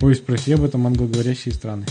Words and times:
Ой, 0.00 0.14
спроси 0.14 0.52
об 0.52 0.62
этом 0.62 0.86
англоговорящие 0.86 1.52
страны. 1.52 1.84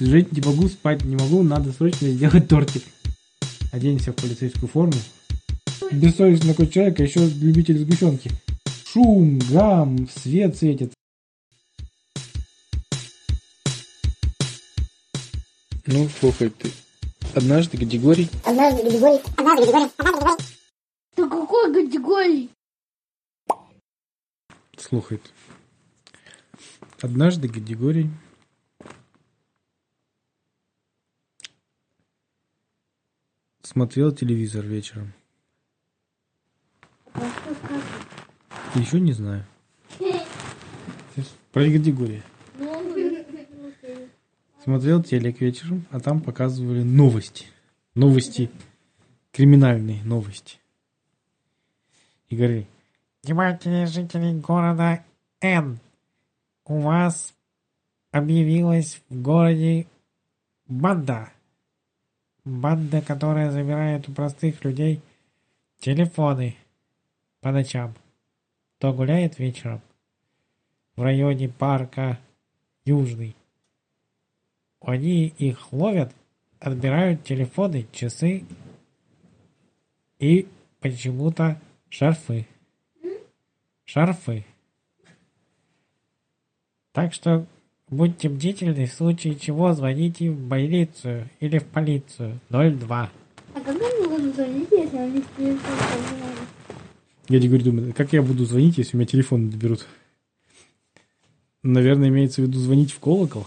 Жить 0.00 0.32
не 0.32 0.40
могу, 0.40 0.68
спать 0.68 1.04
не 1.04 1.16
могу, 1.16 1.42
надо 1.42 1.70
срочно 1.72 2.08
сделать 2.08 2.48
тортик. 2.48 2.82
Оденься 3.72 4.12
в 4.12 4.16
полицейскую 4.16 4.68
форму. 4.68 4.94
Бессовестный 5.92 6.52
такой 6.52 6.68
человек, 6.68 6.98
а 6.98 7.02
еще 7.02 7.26
любитель 7.26 7.78
сгущенки. 7.78 8.30
Шум, 8.86 9.38
гам, 9.50 10.08
свет 10.08 10.56
светит. 10.56 10.94
Ну, 15.86 16.08
слухай 16.18 16.48
ты. 16.48 16.70
Однажды 17.34 17.76
Гадигорий... 17.76 18.30
Однажды 18.44 18.82
Гадигорий... 18.82 19.20
Однажды 19.36 19.66
Гадигорий... 19.66 19.90
Однажды 19.98 20.22
Гадигорий... 20.22 20.44
Ты 21.16 21.28
какой 21.28 21.74
категории? 21.74 22.48
Слухай 24.78 25.18
ты. 25.18 25.30
Однажды 27.04 27.48
Гадигорий... 27.48 28.10
Смотрел 33.60 34.10
телевизор 34.10 34.64
вечером. 34.64 35.12
Еще 38.74 39.00
не 39.00 39.12
знаю. 39.12 39.44
Про 41.52 41.68
Гадигория. 41.68 42.22
Смотрел 44.62 45.02
телек 45.02 45.42
вечером, 45.42 45.84
а 45.90 46.00
там 46.00 46.22
показывали 46.22 46.82
новости. 46.82 47.44
Новости, 47.94 48.50
криминальные 49.30 50.02
новости. 50.04 50.56
И 52.30 52.36
говорили, 52.36 52.66
Внимательные 53.24 53.84
жители 53.84 54.32
города 54.40 55.04
Н. 55.42 55.78
У 56.66 56.78
вас 56.80 57.34
объявилась 58.10 59.02
в 59.08 59.20
городе 59.20 59.86
банда. 60.66 61.30
Банда, 62.44 63.02
которая 63.02 63.50
забирает 63.50 64.08
у 64.08 64.12
простых 64.12 64.64
людей 64.64 65.00
телефоны 65.78 66.56
по 67.40 67.52
ночам. 67.52 67.94
Кто 68.78 68.92
гуляет 68.92 69.38
вечером 69.38 69.82
в 70.96 71.02
районе 71.02 71.48
парка 71.48 72.18
Южный. 72.84 73.34
Они 74.80 75.26
их 75.26 75.72
ловят, 75.72 76.14
отбирают 76.60 77.24
телефоны, 77.24 77.86
часы 77.92 78.44
и 80.18 80.46
почему-то 80.80 81.60
шарфы. 81.88 82.46
Шарфы. 83.84 84.44
Так 86.94 87.12
что 87.12 87.44
будьте 87.90 88.28
бдительны, 88.28 88.86
в 88.86 88.92
случае 88.92 89.34
чего 89.34 89.72
звоните 89.72 90.30
в 90.30 90.38
больницу 90.38 91.28
или 91.40 91.58
в 91.58 91.64
полицию 91.64 92.38
02. 92.50 93.10
А 93.54 93.60
как 93.60 93.68
они 93.68 94.06
будут 94.06 94.36
звонить, 94.36 94.68
если 94.70 94.96
они 94.98 95.18
с 95.18 95.36
телефоном? 95.36 96.36
Гадигорий 97.28 97.64
думает, 97.64 97.96
как 97.96 98.12
я 98.12 98.22
буду 98.22 98.44
звонить, 98.44 98.78
если 98.78 98.96
у 98.96 99.00
меня 99.00 99.08
телефон 99.08 99.50
доберут? 99.50 99.88
Наверное, 101.64 102.10
имеется 102.10 102.42
в 102.42 102.44
виду 102.44 102.60
звонить 102.60 102.92
в 102.92 103.00
колокол. 103.00 103.44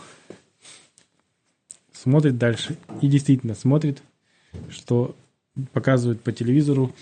Смотрит 1.94 2.38
дальше. 2.38 2.75
И 3.02 3.08
действительно 3.08 3.56
смотрит, 3.56 4.03
что 4.70 5.16
показывают 5.72 6.22
по 6.22 6.34
телевизору, 6.34 6.94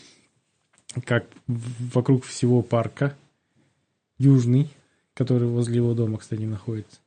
как 1.05 1.25
вокруг 1.47 2.23
всего 2.23 2.61
парка, 2.61 3.17
южный, 4.19 4.69
который 5.15 5.47
возле 5.47 5.77
его 5.77 5.95
дома, 5.95 6.19
кстати, 6.19 6.41
находится, 6.41 6.99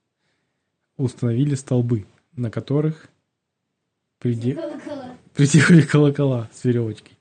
установили 0.96 1.54
столбы, 1.54 2.06
на 2.34 2.50
которых 2.50 3.08
приде... 4.18 4.58
приделали 5.34 5.82
колокола 5.82 6.50
с 6.52 6.64
веревочкой. 6.64 7.16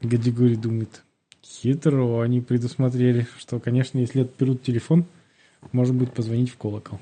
Гадигорий 0.00 0.56
думает, 0.56 1.04
хитро 1.44 2.20
они 2.22 2.40
предусмотрели, 2.40 3.28
что, 3.38 3.60
конечно, 3.60 3.98
если 3.98 4.22
отберут 4.22 4.62
телефон, 4.62 5.04
можно 5.72 5.94
будет 5.94 6.12
позвонить 6.12 6.50
в 6.50 6.56
колокол. 6.56 6.98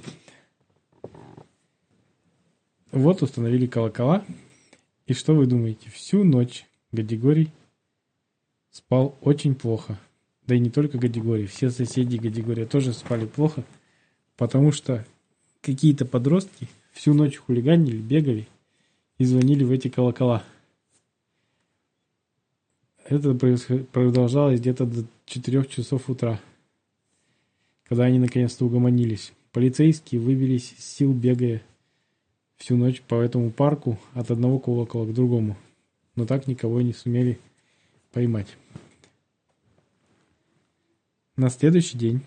Вот 2.91 3.23
установили 3.23 3.67
колокола, 3.67 4.25
и 5.07 5.15
что 5.15 5.35
вы 5.35 5.47
думаете? 5.47 5.91
Всю 5.91 6.25
ночь 6.25 6.67
Гадигорий 6.93 7.51
спал 8.71 9.17
очень 9.21 9.55
плохо. 9.55 9.99
Да 10.47 10.55
и 10.55 10.59
не 10.59 10.71
только 10.71 10.99
Гадигорий, 10.99 11.47
все 11.47 11.71
соседи 11.71 12.17
Гадигория 12.17 12.67
тоже 12.67 12.93
спали 12.93 13.27
плохо, 13.27 13.65
потому 14.37 14.73
что 14.73 15.07
какие-то 15.63 16.05
подростки 16.05 16.69
всю 16.93 17.15
ночь 17.15 17.37
хулиганили, 17.37 17.97
бегали 17.97 18.47
и 19.19 19.25
звонили 19.25 19.65
в 19.65 19.71
эти 19.71 19.89
колокола. 19.89 20.45
Это 23.07 23.35
продолжалось 23.35 24.61
где-то 24.61 24.87
до 24.87 25.05
4 25.27 25.65
часов 25.67 26.09
утра, 26.09 26.41
когда 27.85 28.05
они 28.05 28.19
наконец-то 28.19 28.65
угомонились. 28.65 29.33
Полицейские 29.53 30.21
выбились 30.21 30.75
из 30.79 30.85
сил, 30.85 31.13
бегая 31.13 31.63
всю 32.57 32.77
ночь 32.77 33.03
по 33.03 33.21
этому 33.21 33.51
парку 33.51 33.99
от 34.15 34.31
одного 34.31 34.59
колокола 34.59 35.07
к 35.07 35.15
другому, 35.15 35.57
но 36.17 36.27
так 36.27 36.47
никого 36.47 36.81
и 36.81 36.85
не 36.85 36.93
сумели 36.93 37.39
поймать. 38.13 38.57
На 41.37 41.51
следующий 41.51 41.99
день 41.99 42.25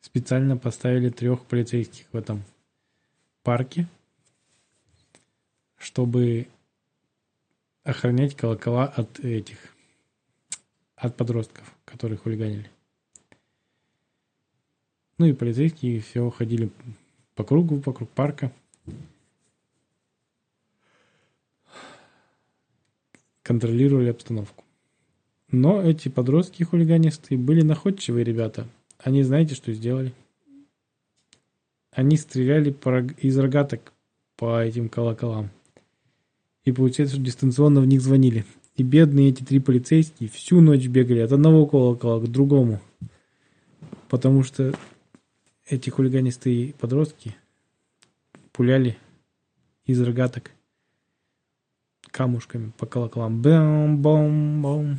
специально 0.00 0.56
поставили 0.56 1.10
трех 1.10 1.44
полицейских 1.44 2.06
в 2.10 2.16
этом 2.16 2.42
парке, 3.42 3.86
чтобы 5.76 6.48
охранять 7.84 8.34
колокола 8.34 8.86
от 8.86 9.20
этих, 9.20 9.58
от 10.96 11.14
подростков, 11.14 11.76
которые 11.84 12.16
хулиганили. 12.16 12.70
Ну 15.18 15.26
и 15.26 15.34
полицейские 15.34 16.00
все 16.00 16.30
ходили 16.30 16.70
по 17.34 17.44
кругу, 17.44 17.82
вокруг 17.84 18.08
парка. 18.08 18.50
Контролировали 23.42 24.08
обстановку. 24.08 24.61
Но 25.52 25.82
эти 25.82 26.08
подростки 26.08 26.62
хулиганистые 26.62 27.36
были 27.36 27.60
находчивые 27.60 28.24
ребята. 28.24 28.66
Они 28.98 29.22
знаете, 29.22 29.54
что 29.54 29.72
сделали? 29.74 30.14
Они 31.90 32.16
стреляли 32.16 32.74
из 33.18 33.38
рогаток 33.38 33.92
по 34.36 34.64
этим 34.64 34.88
колоколам. 34.88 35.50
И 36.64 36.72
получается, 36.72 37.16
что 37.16 37.24
дистанционно 37.24 37.82
в 37.82 37.86
них 37.86 38.00
звонили. 38.00 38.46
И 38.76 38.82
бедные 38.82 39.28
эти 39.28 39.44
три 39.44 39.60
полицейские 39.60 40.30
всю 40.30 40.62
ночь 40.62 40.86
бегали 40.86 41.18
от 41.18 41.32
одного 41.32 41.66
колокола 41.66 42.18
к 42.18 42.30
другому. 42.30 42.80
Потому 44.08 44.44
что 44.44 44.72
эти 45.68 45.90
хулиганистые 45.90 46.72
подростки 46.74 47.36
пуляли 48.52 48.96
из 49.84 50.00
рогаток 50.00 50.50
камушками 52.10 52.72
по 52.78 52.86
колоколам. 52.86 53.42
Бам-бам-бам. 53.42 54.98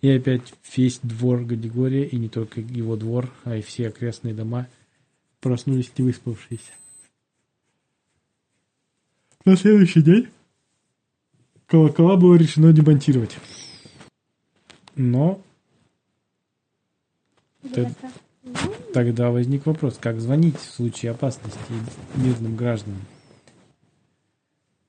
И 0.00 0.10
опять 0.10 0.54
весь 0.74 0.98
двор 1.02 1.44
Гадигория, 1.44 2.04
и 2.04 2.16
не 2.16 2.28
только 2.28 2.60
его 2.60 2.96
двор, 2.96 3.30
а 3.44 3.56
и 3.56 3.62
все 3.62 3.88
окрестные 3.88 4.34
дома 4.34 4.66
проснулись 5.40 5.92
не 5.98 6.04
выспавшиеся. 6.04 6.72
На 9.44 9.56
следующий 9.56 10.02
день 10.02 10.28
колокола 11.66 12.16
было 12.16 12.34
решено 12.34 12.72
демонтировать. 12.72 13.36
Но 14.96 15.42
тогда 18.92 19.30
возник 19.30 19.66
вопрос, 19.66 19.98
как 19.98 20.20
звонить 20.20 20.56
в 20.56 20.70
случае 20.70 21.12
опасности 21.12 21.58
мирным 22.16 22.56
гражданам? 22.56 23.00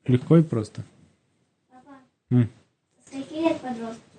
Легко 0.05 0.37
и 0.37 0.43
просто. 0.43 0.83
М, 2.29 2.49
Скольки 3.05 3.33
лет 3.33 3.59
подростки? 3.61 4.10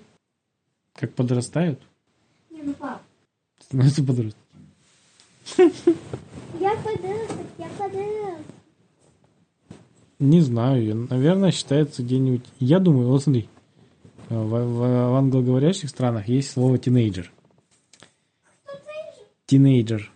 Как 1.02 1.14
подрастают, 1.14 1.80
Не, 2.48 2.62
ну 2.62 2.74
пап. 2.74 3.02
становятся 3.58 4.04
подростками. 4.04 4.46
Я 6.60 6.76
подросток, 6.76 7.46
я 7.58 7.68
подросток. 7.76 8.46
Не 10.20 10.40
знаю, 10.42 10.84
я- 10.84 10.94
наверное, 10.94 11.50
считается 11.50 12.04
где-нибудь... 12.04 12.44
Я 12.60 12.78
думаю, 12.78 13.08
вот 13.08 13.24
смотри, 13.24 13.48
в, 14.28 14.34
в- 14.44 15.10
в 15.10 15.14
англоговорящих 15.16 15.90
странах 15.90 16.28
есть 16.28 16.52
слово 16.52 16.78
тинейджер. 16.78 17.32
Тинейджер. 19.46 20.12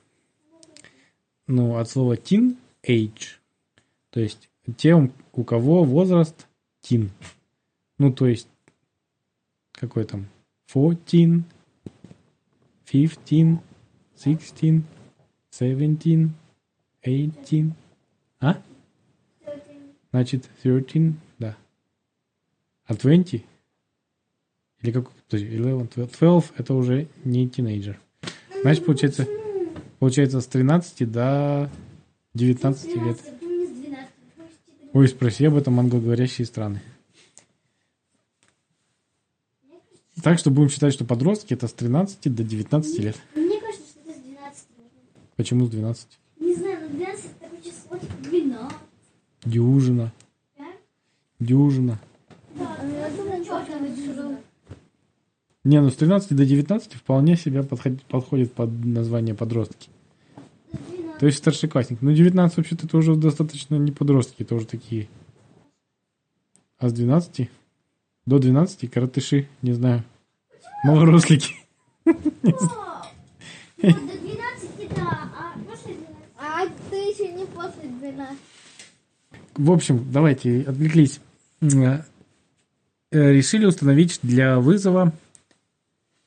Ну, 1.48 1.78
от 1.78 1.90
слова 1.90 2.16
тин 2.16 2.58
age. 2.86 3.38
То 4.10 4.20
есть 4.20 4.48
тем, 4.76 5.12
у 5.32 5.42
кого 5.42 5.82
возраст 5.82 6.46
тин. 6.80 7.10
Ну, 7.98 8.12
то 8.12 8.26
есть 8.28 8.46
какой 9.72 10.04
там? 10.04 10.28
14, 10.66 11.44
15, 12.86 13.60
16, 14.16 14.82
17, 15.50 16.30
18. 17.04 17.72
А? 18.40 18.62
Значит, 20.10 20.48
13, 20.62 21.14
да. 21.38 21.56
А 22.84 22.94
20? 22.94 23.44
Или 24.82 24.92
как? 24.92 25.10
Подожди, 25.10 25.46
11, 25.46 25.94
12, 25.94 26.18
12 26.18 26.52
это 26.58 26.74
уже 26.74 27.08
не 27.24 27.48
тинейджер. 27.48 27.98
Значит, 28.62 28.84
получается, 28.84 29.26
получается 29.98 30.40
с 30.40 30.46
13 30.46 31.10
до 31.10 31.70
19 32.34 32.96
лет. 32.96 33.18
Ой, 34.92 35.08
спроси 35.08 35.46
об 35.46 35.56
этом 35.56 35.78
англоговорящие 35.80 36.46
страны. 36.46 36.80
Так 40.26 40.40
что 40.40 40.50
будем 40.50 40.70
считать, 40.70 40.92
что 40.92 41.04
подростки 41.04 41.54
это 41.54 41.68
с 41.68 41.72
13 41.72 42.34
до 42.34 42.42
19 42.42 42.98
лет. 42.98 43.16
Мне 43.36 43.60
кажется, 43.60 43.84
что 43.92 44.10
это 44.10 44.18
с 44.18 44.22
12. 44.24 44.64
Почему 45.36 45.66
с 45.66 45.70
12? 45.70 46.08
Не 46.40 46.54
знаю, 46.56 46.78
но 46.80 46.96
12 46.96 47.24
это 47.26 47.34
такое 47.38 47.60
число, 47.60 47.96
типа 47.96 48.12
12. 48.28 48.76
Дюжина. 49.44 50.12
Да? 50.58 50.64
Дюжина. 51.38 52.00
Да, 52.56 52.76
ну 52.82 52.94
я 52.96 53.10
думаю, 53.10 53.44
чёртова 53.44 53.88
дюжина. 53.88 54.38
Не, 55.62 55.80
ну 55.80 55.90
с 55.90 55.94
13 55.94 56.36
до 56.36 56.44
19 56.44 56.94
вполне 56.94 57.36
себя 57.36 57.62
подходит, 57.62 58.02
подходит 58.02 58.52
под 58.52 58.84
название 58.84 59.36
подростки. 59.36 59.90
То 61.20 61.26
есть 61.26 61.38
старшеклассник. 61.38 62.02
Ну 62.02 62.10
19 62.10 62.56
вообще-то 62.56 62.88
это 62.88 62.96
уже 62.96 63.14
достаточно 63.14 63.76
не 63.76 63.92
подростки, 63.92 64.42
это 64.42 64.56
уже 64.56 64.66
такие. 64.66 65.08
А 66.78 66.88
с 66.88 66.92
12 66.92 67.48
до 68.26 68.40
12 68.40 68.90
коротыши, 68.90 69.46
не 69.62 69.72
знаю. 69.72 70.02
О, 70.84 70.94
вот 70.94 71.06
до 74.06 74.18
12 74.18 74.94
да, 74.94 75.30
а 75.34 75.58
после 75.68 75.94
12? 75.94 76.06
А 76.38 76.66
ты 76.90 76.96
еще 76.96 77.32
не 77.32 77.44
после 77.46 77.88
12. 77.88 78.38
В 79.54 79.70
общем, 79.70 80.12
давайте 80.12 80.62
отвлеклись. 80.62 81.20
Э, 81.60 82.02
э, 83.10 83.32
Решили 83.32 83.64
установить 83.66 84.20
для 84.22 84.58
вызова 84.58 85.12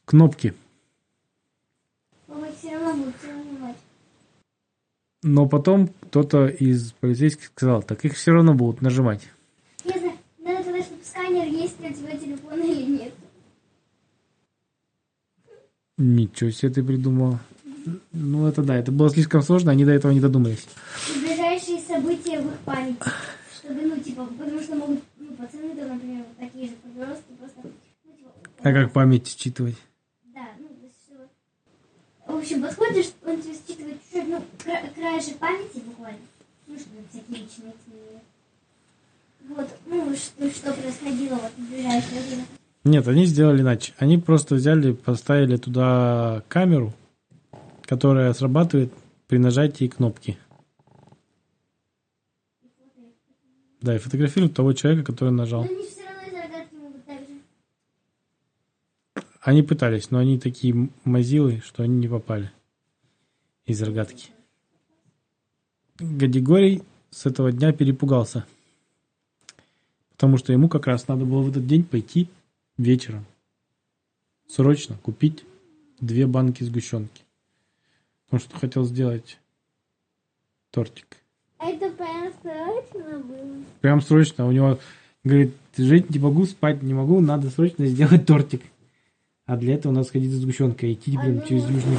кнопки. 0.06 0.54
Равно 2.28 3.04
Но 5.22 5.48
потом 5.48 5.90
кто-то 6.01 6.48
из 6.48 6.92
полицейских 6.94 7.48
сказал, 7.48 7.84
так 7.84 8.04
их 8.06 8.16
все 8.16 8.31
равно 8.31 8.54
будут 8.54 8.81
нажимать. 8.81 9.28
Знаю, 9.84 10.13
надо 10.40 10.63
чтобы 10.63 11.04
сканер 11.04 11.48
есть 11.48 11.80
на 11.80 11.94
тебя 11.94 12.18
телефона 12.18 12.63
или 12.63 12.84
нет. 12.84 13.13
Ничего 16.00 16.50
себе 16.50 16.72
ты 16.72 16.81
придумала. 16.81 17.40
Ну, 18.13 18.48
это 18.48 18.63
да, 18.63 18.75
это 18.78 18.92
было 18.92 19.10
слишком 19.10 19.42
сложно, 19.42 19.72
они 19.72 19.84
до 19.84 19.92
этого 19.92 20.12
не 20.13 20.22
додумались. 20.22 20.66
ближайшие 21.13 21.81
события 21.81 22.40
в 22.40 22.48
их 22.48 22.57
памяти. 22.60 22.98
Чтобы, 23.54 23.81
ну, 23.81 23.98
типа, 24.00 24.25
потому 24.25 24.62
что 24.62 24.75
могут, 24.75 25.00
ну, 25.18 25.28
пацаны, 25.34 25.75
да, 25.75 25.86
например, 25.94 26.24
вот 26.25 26.38
такие 26.38 26.68
же 26.69 26.75
подростки, 26.78 27.25
просто, 27.38 27.60
ну, 27.63 28.12
типа, 28.16 28.31
А 28.63 28.72
как 28.74 28.94
память 28.94 29.28
считывать? 29.28 29.75
да, 30.34 30.48
ну, 30.57 30.68
то 30.69 30.86
есть, 30.86 30.96
что- 31.06 32.34
в 32.34 32.38
общем, 32.38 32.62
подходишь, 32.62 33.12
он 33.25 33.42
тебе 33.42 33.54
считывает 33.54 33.98
чуть-чуть, 34.04 34.30
ну, 34.30 34.42
кра- 34.63 34.90
краешек 34.96 35.38
памяти 35.38 35.81
буквально, 35.86 36.19
ну, 36.68 36.80
чтобы 36.80 36.98
всякие 37.12 37.44
личные 37.44 37.74
вот, 39.50 39.68
ну, 39.88 40.16
что, 40.16 40.50
что 40.51 40.74
происходило 40.74 41.36
вот 41.36 41.51
в 41.57 41.69
ближайшее 41.69 42.22
время. 42.22 42.46
Нет, 42.83 43.07
они 43.07 43.25
сделали 43.25 43.61
иначе. 43.61 43.93
Они 43.97 44.17
просто 44.17 44.55
взяли, 44.55 44.93
поставили 44.93 45.57
туда 45.57 46.43
камеру, 46.47 46.93
которая 47.83 48.33
срабатывает 48.33 48.93
при 49.27 49.37
нажатии 49.37 49.87
кнопки. 49.87 50.37
Да, 53.81 53.95
и 53.95 53.99
фотографируют 53.99 54.55
того 54.55 54.73
человека, 54.73 55.11
который 55.11 55.31
нажал. 55.31 55.63
Но 55.63 55.69
они 55.69 55.85
все 55.85 56.03
равно 56.03 56.27
из 56.27 56.33
рогатки 56.33 56.75
могут 56.75 57.05
так 57.05 57.19
же. 57.19 57.41
Они 59.41 59.61
пытались, 59.61 60.11
но 60.11 60.19
они 60.19 60.39
такие 60.39 60.89
мазилы, 61.05 61.61
что 61.63 61.83
они 61.83 61.97
не 61.97 62.07
попали 62.07 62.51
из 63.65 63.81
рогатки. 63.81 64.31
Гадигорий 65.99 66.83
с 67.11 67.25
этого 67.25 67.51
дня 67.51 67.71
перепугался. 67.71 68.45
Потому 70.11 70.37
что 70.37 70.51
ему 70.51 70.69
как 70.69 70.87
раз 70.87 71.07
надо 71.07 71.25
было 71.25 71.41
в 71.41 71.49
этот 71.49 71.67
день 71.67 71.83
пойти 71.83 72.29
вечером. 72.79 73.25
Срочно 74.47 74.97
купить 75.03 75.45
две 75.99 76.25
банки 76.25 76.63
сгущенки. 76.63 77.23
Он 78.31 78.39
что 78.39 78.57
хотел 78.57 78.85
сделать 78.85 79.37
тортик. 80.71 81.17
Это 81.59 81.91
прям 81.91 82.33
срочно 82.41 83.19
было. 83.19 83.63
Прям 83.81 84.01
срочно. 84.01 84.47
У 84.47 84.51
него 84.51 84.79
говорит, 85.23 85.53
жить 85.77 86.09
не 86.09 86.19
могу, 86.19 86.45
спать 86.45 86.81
не 86.81 86.93
могу, 86.93 87.19
надо 87.19 87.49
срочно 87.49 87.85
сделать 87.85 88.25
тортик. 88.25 88.63
А 89.45 89.57
для 89.57 89.75
этого 89.75 89.91
надо 89.91 90.07
сходить 90.07 90.31
за 90.31 90.39
сгущенкой, 90.39 90.93
идти 90.93 91.15
А 91.17 91.21
блин, 91.21 91.35
ну, 91.35 91.47
через 91.47 91.69
Южный. 91.69 91.97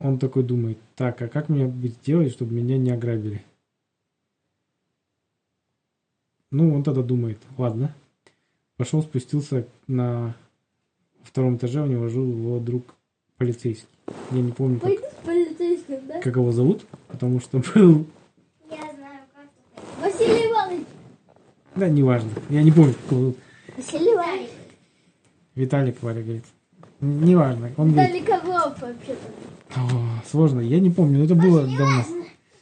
Он 0.00 0.18
такой 0.18 0.44
думает, 0.44 0.78
так, 0.94 1.20
а 1.22 1.28
как 1.28 1.48
мне 1.48 1.68
сделать, 2.02 2.32
чтобы 2.32 2.54
меня 2.54 2.76
не 2.78 2.90
ограбили? 2.90 3.44
Ну, 6.50 6.74
он 6.74 6.82
тогда 6.82 7.02
думает, 7.02 7.38
ладно. 7.56 7.94
Пошел, 8.78 9.02
спустился 9.02 9.66
на 9.88 10.36
втором 11.24 11.56
этаже, 11.56 11.82
у 11.82 11.86
него 11.86 12.08
жил 12.08 12.24
его 12.24 12.60
друг 12.60 12.94
полицейский. 13.36 13.88
Я 14.30 14.40
не 14.40 14.52
помню, 14.52 14.78
как, 14.78 14.90
полицейским, 15.24 16.06
да? 16.06 16.20
как 16.20 16.36
его 16.36 16.52
зовут, 16.52 16.86
потому 17.08 17.40
что 17.40 17.58
был... 17.58 18.06
Я 18.70 18.78
знаю, 18.78 19.20
как 19.34 19.48
это. 19.74 20.00
Василий 20.00 20.48
Иванович. 20.48 20.86
Да, 21.74 21.88
неважно. 21.88 22.30
Я 22.50 22.62
не 22.62 22.70
помню, 22.70 22.94
как 22.94 23.10
его 23.10 23.20
зовут. 23.20 23.38
Василий 23.76 24.14
Иванович. 24.14 24.50
Виталик, 25.56 26.00
Валя 26.00 26.22
говорит. 26.22 26.44
Неважно. 27.00 27.72
Он 27.76 27.92
говорит, 27.92 28.12
Дали 28.12 28.24
Ковров 28.24 28.80
вообще-то. 28.80 29.80
«О, 29.80 30.22
сложно, 30.30 30.60
я 30.60 30.78
не 30.78 30.90
помню, 30.90 31.18
но 31.18 31.24
это 31.24 31.34
было 31.34 31.62
давно. 31.62 32.04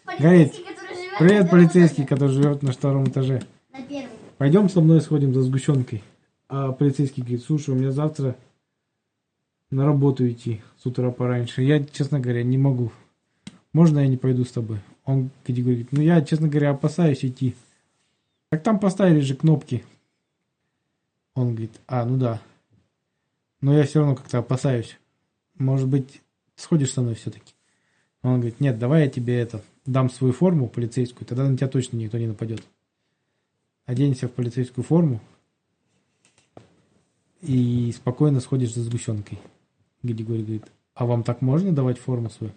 Полицейский, 0.07 0.65
который 0.65 0.97
живет 0.97 1.19
Привет, 1.19 1.51
полицейский, 1.51 2.07
который 2.07 2.31
живет 2.31 2.63
на 2.63 2.73
втором 2.73 3.05
этаже. 3.05 3.37
этаже. 3.39 3.47
На 3.73 3.83
первом. 3.83 4.06
Пойдем 4.39 4.69
со 4.69 4.81
мной 4.81 5.01
сходим 5.01 5.33
за 5.33 5.43
сгущенкой. 5.43 6.03
А 6.49 6.73
полицейский 6.73 7.23
говорит, 7.23 7.43
слушай, 7.43 7.71
у 7.71 7.75
меня 7.75 7.91
завтра 7.91 8.37
на 9.71 9.85
работу 9.85 10.29
идти 10.29 10.63
с 10.79 10.87
утра 10.87 11.11
пораньше. 11.11 11.63
Я, 11.63 11.83
честно 11.85 12.21
говоря, 12.21 12.43
не 12.43 12.59
могу. 12.59 12.93
Можно 13.73 14.01
я 14.01 14.09
не 14.09 14.17
пойду 14.17 14.45
с 14.45 14.53
тобой? 14.53 14.79
Он 15.05 15.31
говорит, 15.47 15.93
ну 15.93 16.01
я, 16.03 16.21
честно 16.23 16.49
говоря, 16.49 16.71
опасаюсь 16.71 17.25
идти. 17.25 17.55
Так 18.51 18.63
там 18.63 18.79
поставили 18.79 19.21
же 19.21 19.35
кнопки. 19.35 19.85
Он 21.35 21.51
говорит, 21.51 21.73
а, 21.87 22.05
ну 22.05 22.17
да. 22.17 22.41
Но 23.61 23.77
я 23.77 23.85
все 23.85 24.01
равно 24.01 24.17
как-то 24.17 24.39
опасаюсь. 24.39 24.99
Может 25.59 25.89
быть, 25.89 26.23
сходишь 26.57 26.93
со 26.93 27.03
мной 27.03 27.15
все-таки? 27.15 27.55
Он 28.23 28.37
говорит, 28.37 28.61
нет, 28.61 28.79
давай 28.79 29.05
я 29.05 29.11
тебе 29.11 29.39
это, 29.39 29.63
дам 29.85 30.11
свою 30.11 30.33
форму 30.33 30.69
полицейскую, 30.69 31.27
тогда 31.27 31.49
на 31.49 31.57
тебя 31.57 31.69
точно 31.69 31.97
никто 31.97 32.19
не 32.19 32.27
нападет. 32.27 32.63
Оденься 33.87 34.27
в 34.27 34.33
полицейскую 34.33 34.85
форму 34.85 35.21
и 37.41 37.93
спокойно 37.93 38.41
сходишь 38.41 38.75
за 38.75 38.83
сгущенкой. 38.83 39.39
Григорий 40.03 40.43
говорит, 40.43 40.65
а 40.95 41.07
вам 41.07 41.23
так 41.23 41.41
можно 41.41 41.73
давать 41.73 41.99
форму 41.99 42.29
свою? 42.29 42.53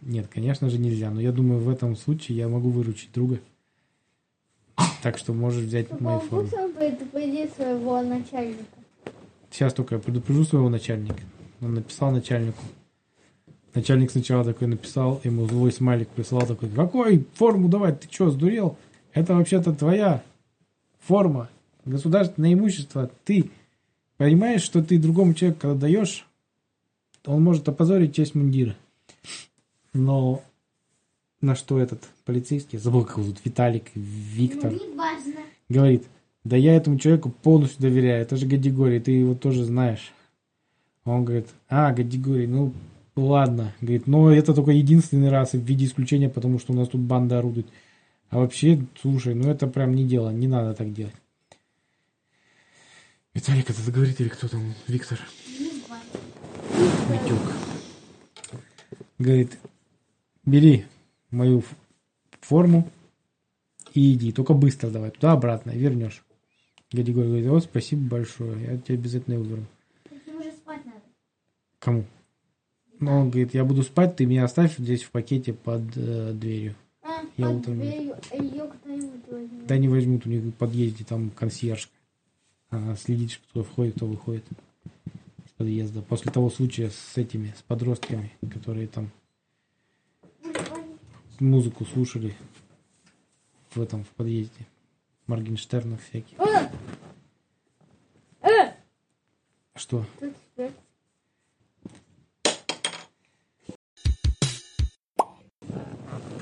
Нет, 0.00 0.26
конечно 0.28 0.68
же 0.68 0.78
нельзя, 0.78 1.10
но 1.10 1.20
я 1.20 1.30
думаю, 1.30 1.60
в 1.60 1.68
этом 1.68 1.96
случае 1.96 2.36
я 2.36 2.48
могу 2.48 2.70
выручить 2.70 3.12
друга. 3.12 3.40
Так 5.02 5.18
что 5.18 5.32
можешь 5.32 5.64
взять 5.64 5.88
мою 6.00 6.18
Папа, 6.18 6.46
форму. 6.46 6.72
предупредит 6.72 7.54
своего 7.54 8.02
начальника. 8.02 8.64
Сейчас 9.50 9.72
только 9.72 9.94
я 9.94 10.00
предупрежу 10.00 10.44
своего 10.44 10.68
начальника. 10.68 11.20
Он 11.60 11.74
написал 11.74 12.10
начальнику. 12.10 12.62
Начальник 13.72 14.10
сначала 14.10 14.44
такой 14.44 14.66
написал, 14.66 15.20
ему 15.22 15.46
злой 15.46 15.70
смайлик 15.72 16.08
прислал 16.08 16.46
такой, 16.46 16.70
какой 16.70 17.24
форму 17.34 17.68
давать, 17.68 18.00
ты 18.00 18.08
что, 18.12 18.30
сдурел? 18.30 18.76
Это 19.14 19.34
вообще-то 19.34 19.72
твоя 19.72 20.22
форма, 21.00 21.48
государственное 21.84 22.52
имущество. 22.52 23.10
Ты 23.24 23.50
понимаешь, 24.16 24.62
что 24.62 24.82
ты 24.82 24.98
другому 24.98 25.34
человеку, 25.34 25.60
когда 25.60 25.80
даешь, 25.80 26.26
он 27.24 27.42
может 27.42 27.68
опозорить 27.68 28.14
честь 28.14 28.34
мундира. 28.34 28.76
Но 29.92 30.42
на 31.40 31.54
что 31.54 31.78
этот 31.78 32.02
полицейский, 32.24 32.78
забыл, 32.78 33.04
как 33.04 33.18
зовут, 33.18 33.38
Виталик, 33.44 33.90
Виктор, 33.94 34.72
Ну, 34.72 35.76
говорит, 35.76 36.04
да 36.42 36.56
я 36.56 36.74
этому 36.74 36.98
человеку 36.98 37.30
полностью 37.30 37.82
доверяю, 37.82 38.22
это 38.22 38.36
же 38.36 38.46
Гадигорий, 38.46 39.00
ты 39.00 39.12
его 39.12 39.34
тоже 39.34 39.64
знаешь. 39.64 40.12
Он 41.04 41.24
говорит, 41.24 41.48
а, 41.68 41.92
Гадигорий, 41.92 42.46
ну 42.46 42.72
ладно, 43.14 43.74
говорит, 43.80 44.06
но 44.06 44.32
это 44.32 44.54
только 44.54 44.72
единственный 44.72 45.28
раз 45.28 45.52
в 45.52 45.58
виде 45.58 45.84
исключения, 45.84 46.28
потому 46.28 46.58
что 46.58 46.72
у 46.72 46.76
нас 46.76 46.88
тут 46.88 47.00
банда 47.00 47.38
орудует. 47.38 47.66
А 48.30 48.38
вообще, 48.38 48.84
слушай, 49.00 49.34
ну 49.34 49.48
это 49.50 49.66
прям 49.66 49.94
не 49.94 50.04
дело, 50.04 50.30
не 50.30 50.48
надо 50.48 50.74
так 50.74 50.92
делать. 50.92 51.14
Виталик 53.32 53.70
это 53.70 53.90
говорит 53.90 54.20
или 54.20 54.28
кто 54.28 54.48
там, 54.48 54.74
Виктор? 54.86 55.18
Витек. 57.08 57.52
Говорит, 59.18 59.58
бери 60.44 60.84
мою 61.30 61.62
форму 62.40 62.90
и 63.92 64.14
иди. 64.14 64.32
Только 64.32 64.54
быстро 64.54 64.90
давай, 64.90 65.10
туда-обратно, 65.10 65.70
вернешь. 65.70 66.24
Григорий 66.92 67.28
говорит, 67.28 67.48
вот 67.48 67.64
спасибо 67.64 68.08
большое, 68.08 68.62
я 68.66 68.78
тебе 68.78 68.94
обязательно 68.96 69.38
надо. 69.38 69.66
Кому? 71.80 72.04
Ну, 73.00 73.20
он 73.20 73.30
говорит, 73.30 73.52
я 73.52 73.64
буду 73.64 73.82
спать, 73.82 74.16
ты 74.16 74.26
меня 74.26 74.44
оставь 74.44 74.78
здесь 74.78 75.02
в 75.02 75.10
пакете 75.10 75.52
под 75.52 75.82
э, 75.96 76.32
дверью. 76.32 76.76
А, 77.06 77.22
Я 77.36 77.50
утром- 77.50 77.78
дверью. 77.78 78.16
Ее. 78.32 78.72
Да 79.66 79.76
не 79.76 79.88
возьмут, 79.88 80.24
у 80.26 80.30
них 80.30 80.42
в 80.42 80.52
подъезде 80.52 81.04
там 81.04 81.30
консьержка. 81.30 81.92
Она 82.70 82.96
следит, 82.96 83.38
кто 83.50 83.62
входит, 83.62 83.96
кто 83.96 84.06
выходит 84.06 84.44
из 85.44 85.50
подъезда. 85.52 86.00
После 86.00 86.32
того 86.32 86.48
случая 86.48 86.90
с 86.90 87.16
этими, 87.16 87.54
с 87.56 87.62
подростками, 87.62 88.32
которые 88.50 88.88
там 88.88 89.10
музыку 91.40 91.84
слушали 91.84 92.34
в 93.74 93.80
этом, 93.82 94.04
в 94.04 94.08
подъезде. 94.08 94.66
Моргенштернов 95.26 96.02
всяких. 96.08 96.38
Э! 98.40 98.72
Что? 99.74 100.06
Тут 100.20 100.33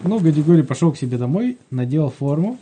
Ну, 0.04 0.18
Гадигорий 0.18 0.64
пошел 0.64 0.92
к 0.92 0.97
себе 0.97 1.16
домой, 1.16 1.59
надел 1.71 2.11
форму, 2.11 2.59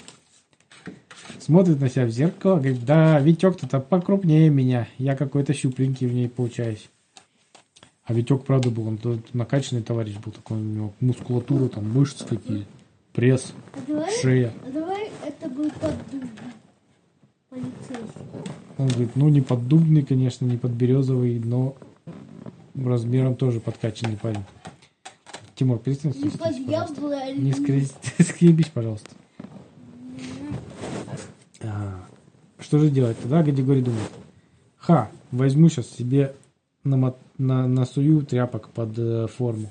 смотрит 1.39 1.81
на 1.81 1.89
себя 1.89 2.05
в 2.05 2.11
зеркало, 2.11 2.57
говорит, 2.57 2.85
да, 2.85 3.19
Витек-то 3.19 3.81
покрупнее 3.81 4.51
меня, 4.51 4.89
я 4.99 5.17
какой-то 5.17 5.55
щупленький 5.55 6.07
в 6.07 6.13
ней 6.13 6.29
получаюсь. 6.29 6.91
А 8.05 8.13
Витек, 8.13 8.45
правда, 8.45 8.71
был, 8.71 8.89
он 8.89 8.99
накачанный 9.33 9.83
товарищ 9.83 10.17
был, 10.17 10.33
такой 10.33 10.59
у 10.59 10.61
него 10.61 10.93
мускулатура, 11.01 11.69
там 11.69 11.91
мышцы 11.91 12.27
такие, 12.27 12.67
пресс, 13.15 13.53
А 13.73 13.79
давай, 13.87 14.13
шея. 14.21 14.53
а 14.67 14.71
давай 14.71 15.11
это 15.27 15.49
был 15.49 15.71
поддубный 15.71 16.31
полицейский. 17.49 18.21
Он 18.77 18.87
говорит, 18.89 19.11
ну, 19.15 19.29
не 19.29 19.41
поддубный, 19.41 20.03
конечно, 20.03 20.45
не 20.45 20.57
подберезовый, 20.59 21.39
но 21.39 21.75
размером 22.75 23.35
тоже 23.37 23.61
подкачанный 23.61 24.17
парень. 24.17 24.45
Тимур, 25.61 25.79
перестань 25.79 26.15
Не 26.17 26.31
под 26.31 26.41
скрестись, 26.41 26.65
пожалуйста. 26.65 27.35
Не 27.37 27.51
скрести- 27.53 28.23
скребись, 28.23 28.69
пожалуйста. 28.69 29.11
А, 31.61 32.07
Что 32.59 32.79
же 32.79 32.89
делать? 32.89 33.19
Тогда 33.21 33.43
Гадигорий 33.43 33.83
думает, 33.83 34.11
ха, 34.79 35.11
возьму 35.31 35.69
сейчас 35.69 35.91
себе 35.91 36.35
намо- 36.83 37.15
на, 37.37 37.69
насую 37.69 38.25
тряпок 38.25 38.71
под 38.71 38.99
э, 38.99 39.27
форму. 39.27 39.71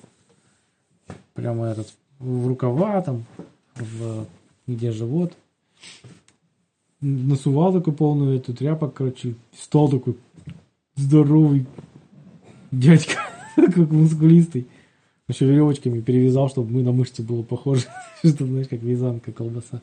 Прямо 1.34 1.66
этот, 1.66 1.92
в 2.20 2.48
рукава 2.48 3.02
там, 3.02 3.26
в, 3.74 4.28
где 4.68 4.92
живот. 4.92 5.34
Насувал 7.02 7.74
такую 7.74 7.96
полную 7.98 8.38
эту 8.38 8.54
тряпок, 8.54 8.94
короче, 8.94 9.34
стал 9.58 9.90
такой 9.90 10.16
здоровый 10.96 11.66
дядька, 12.72 13.16
как 13.56 13.90
мускулистый. 13.90 14.68
Еще 15.30 15.46
веревочками 15.46 16.02
перевязал, 16.02 16.50
чтобы 16.50 16.72
мы 16.72 16.82
на 16.82 16.92
мышцы 16.92 17.22
было 17.22 17.44
похоже. 17.44 17.86
Что, 18.26 18.46
знаешь, 18.48 18.68
как 18.68 18.82
вязанка 18.82 19.32
колбаса. 19.32 19.80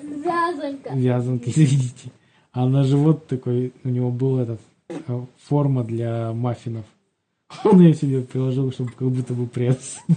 Вязанка. 0.00 0.94
Вязанка, 0.94 1.50
извините. 1.50 2.12
А 2.52 2.68
на 2.68 2.84
живот 2.84 3.26
такой, 3.26 3.72
у 3.82 3.88
него 3.88 4.12
был 4.12 4.38
этот, 4.38 4.60
э, 4.88 5.24
форма 5.48 5.82
для 5.82 6.32
маффинов. 6.32 6.84
Он 7.64 7.80
ее 7.80 7.94
себе 7.94 8.20
приложил, 8.22 8.70
чтобы 8.70 8.92
как 8.92 9.10
будто 9.10 9.34
бы 9.34 9.46
пресс. 9.46 9.98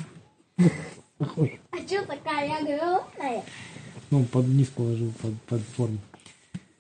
А 1.18 1.78
что 1.88 2.06
такая 2.08 2.58
огромная? 2.58 3.44
Ну, 4.12 4.26
под 4.26 4.48
низ 4.50 4.68
положил, 4.68 5.14
под, 5.22 5.34
под 5.44 5.62
форму. 5.62 5.98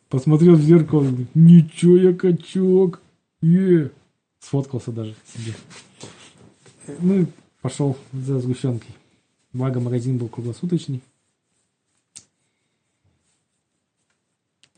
Посмотрел 0.09 0.55
в 0.55 0.61
зеркало, 0.61 1.07
ничего 1.33 1.95
я 1.95 2.13
качок. 2.13 3.01
Е. 3.41 3.91
Сфоткался 4.39 4.91
даже 4.91 5.15
себе. 5.25 5.53
Ну, 6.87 7.21
и 7.21 7.25
пошел 7.61 7.97
за 8.13 8.39
сгущенкой. 8.39 8.95
Благо, 9.53 9.79
магазин 9.79 10.17
был 10.17 10.29
круглосуточный. 10.29 11.01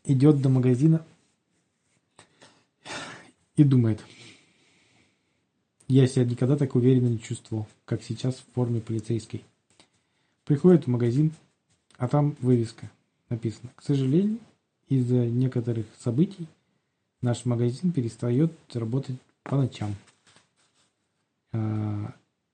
Идет 0.03 0.41
до 0.41 0.49
магазина 0.49 1.05
и 3.55 3.63
думает. 3.63 4.01
Я 5.87 6.07
себя 6.07 6.25
никогда 6.25 6.55
так 6.55 6.75
уверенно 6.75 7.07
не 7.07 7.19
чувствовал, 7.19 7.67
как 7.85 8.03
сейчас 8.03 8.35
в 8.35 8.53
форме 8.53 8.81
полицейской. 8.81 9.43
Приходит 10.45 10.85
в 10.85 10.89
магазин, 10.89 11.33
а 11.97 12.07
там 12.07 12.37
вывеска 12.39 12.89
написано. 13.29 13.71
К 13.75 13.83
сожалению, 13.83 14.39
из-за 14.87 15.25
некоторых 15.25 15.87
событий 15.99 16.47
наш 17.21 17.45
магазин 17.45 17.91
перестает 17.91 18.53
работать 18.73 19.17
по 19.43 19.57
ночам. 19.57 19.95
А, 21.57 22.13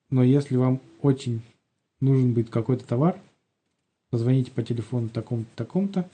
Но 0.09 0.23
если 0.23 0.55
вам 0.55 0.79
очень 1.01 1.41
нужен 1.99 2.33
будет 2.33 2.49
какой-то 2.49 2.85
товар, 2.85 3.19
позвоните 4.09 4.51
по 4.51 4.63
телефону 4.63 5.09
таком-то, 5.09 5.49
таком-то, 5.55 6.09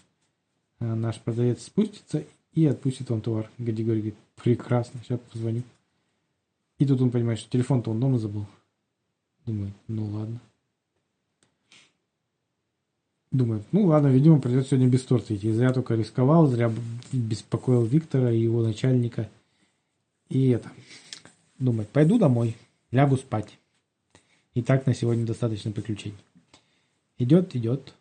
а, 0.79 0.95
наш 0.95 1.19
продавец 1.19 1.63
спустится 1.63 2.23
и 2.53 2.65
отпустит 2.65 3.09
вам 3.09 3.21
товар. 3.21 3.49
Гадигорий 3.57 3.99
говорит, 3.99 4.15
прекрасно, 4.35 4.99
сейчас 5.03 5.19
позвоню. 5.31 5.63
И 6.77 6.85
тут 6.85 7.01
он 7.01 7.11
понимает, 7.11 7.39
что 7.39 7.49
телефон-то 7.49 7.91
он 7.91 7.99
дома 7.99 8.17
забыл. 8.17 8.45
Думает, 9.45 9.73
ну 9.87 10.05
ладно. 10.05 10.39
Думает, 13.31 13.63
ну 13.71 13.85
ладно, 13.85 14.07
видимо, 14.07 14.39
придется 14.39 14.69
сегодня 14.69 14.87
без 14.87 15.03
торта 15.03 15.35
идти. 15.35 15.51
Зря 15.51 15.71
только 15.71 15.93
рисковал, 15.93 16.47
зря 16.47 16.71
беспокоил 17.11 17.83
Виктора 17.83 18.31
и 18.31 18.39
его 18.39 18.63
начальника. 18.63 19.29
И 20.29 20.49
это. 20.49 20.71
Думает, 21.59 21.89
пойду 21.89 22.17
домой, 22.17 22.55
лягу 22.91 23.17
спать. 23.17 23.57
И 24.53 24.61
так 24.61 24.85
на 24.85 24.93
сегодня 24.93 25.25
достаточно 25.25 25.71
приключений. 25.71 26.17
Идет, 27.17 27.55
идет. 27.55 27.93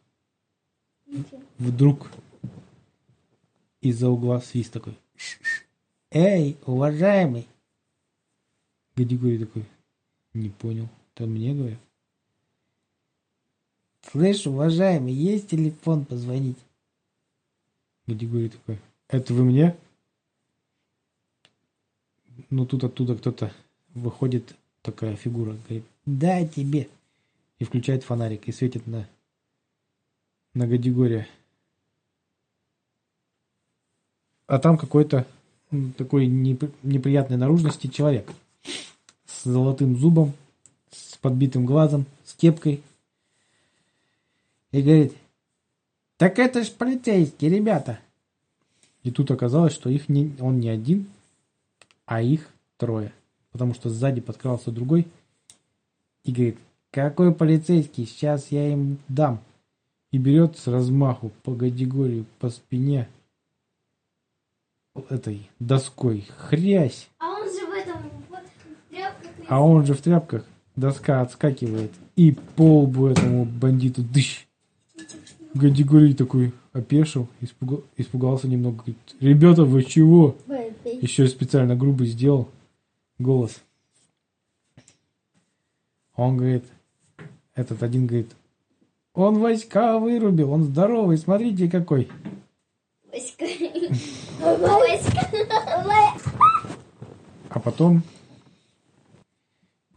Вдруг 1.58 2.10
из-за 3.80 4.08
угла 4.08 4.40
свист 4.40 4.72
такой. 4.72 4.96
Эй, 6.10 6.56
уважаемый! 6.64 7.46
Гадигорий 8.96 9.38
такой, 9.38 9.64
не 10.34 10.48
понял. 10.48 10.88
Это 11.14 11.26
мне 11.26 11.54
говорят? 11.54 11.78
Слышь, 14.02 14.46
уважаемый, 14.46 15.12
есть 15.12 15.50
телефон 15.50 16.04
позвонить? 16.04 16.58
Гадигорий 18.06 18.48
такой, 18.48 18.78
это 19.08 19.34
вы 19.34 19.44
мне? 19.44 19.76
Ну, 22.50 22.64
тут 22.66 22.84
оттуда 22.84 23.16
кто-то 23.16 23.52
выходит, 23.94 24.56
такая 24.90 25.16
фигура, 25.16 25.52
говорит, 25.52 25.84
да, 26.06 26.46
тебе. 26.46 26.88
И 27.58 27.64
включает 27.64 28.04
фонарик 28.04 28.48
и 28.48 28.52
светит 28.52 28.86
на, 28.86 29.06
на 30.54 30.66
Гадигория. 30.66 31.28
А 34.46 34.58
там 34.58 34.78
какой-то 34.78 35.26
такой 35.98 36.26
непри- 36.26 36.72
неприятной 36.82 37.36
наружности 37.36 37.88
человек 37.88 38.30
с 39.26 39.44
золотым 39.44 39.96
зубом, 39.98 40.32
с 40.90 41.18
подбитым 41.18 41.66
глазом, 41.66 42.06
с 42.24 42.32
кепкой. 42.32 42.82
И 44.70 44.80
говорит, 44.80 45.12
так 46.16 46.38
это 46.38 46.64
ж 46.64 46.70
полицейские 46.70 47.50
ребята. 47.50 48.00
И 49.02 49.10
тут 49.10 49.30
оказалось, 49.30 49.74
что 49.74 49.90
их 49.90 50.08
не, 50.08 50.34
он 50.40 50.60
не 50.60 50.70
один, 50.70 51.08
а 52.06 52.22
их 52.22 52.48
трое. 52.78 53.12
Потому 53.52 53.74
что 53.74 53.88
сзади 53.88 54.20
подкрался 54.20 54.70
другой 54.70 55.06
и 56.24 56.32
говорит, 56.32 56.58
какой 56.90 57.34
полицейский, 57.34 58.06
сейчас 58.06 58.50
я 58.50 58.72
им 58.72 58.98
дам. 59.08 59.40
И 60.10 60.18
берет 60.18 60.56
с 60.56 60.66
размаху 60.66 61.30
по 61.42 61.54
Гадигорию 61.54 62.24
по 62.38 62.48
спине 62.48 63.08
этой 65.10 65.48
доской. 65.58 66.26
Хрясь! 66.36 67.08
А 67.18 67.30
он 67.30 67.44
же 67.44 67.66
в 67.66 67.70
этом 67.70 68.02
вот 68.30 68.40
в 68.40 68.90
тряпках. 68.90 69.30
А 69.48 69.62
он 69.62 69.86
же 69.86 69.94
в 69.94 70.00
тряпках. 70.00 70.44
Доска 70.76 71.20
отскакивает. 71.20 71.92
И 72.16 72.32
по 72.56 72.82
лбу 72.82 73.08
этому 73.08 73.44
бандиту 73.44 74.02
дыщ. 74.02 74.46
Гадигорий 75.54 76.14
такой 76.14 76.52
опешил, 76.72 77.28
испуга- 77.40 77.82
испугался 77.96 78.48
немного. 78.48 78.78
Говорит, 78.78 78.98
ребята, 79.20 79.64
вы 79.64 79.82
чего? 79.84 80.36
Еще 80.84 81.26
специально 81.26 81.74
грубый 81.76 82.06
сделал 82.06 82.48
голос. 83.18 83.62
Он 86.14 86.36
говорит, 86.36 86.64
этот 87.54 87.82
один 87.82 88.06
говорит, 88.06 88.30
он 89.14 89.38
войска 89.38 89.98
вырубил, 89.98 90.52
он 90.52 90.64
здоровый, 90.64 91.18
смотрите 91.18 91.70
какой. 91.70 92.10
Васька. 93.12 93.46
Васька. 94.40 95.28
А 97.50 97.60
потом 97.60 98.02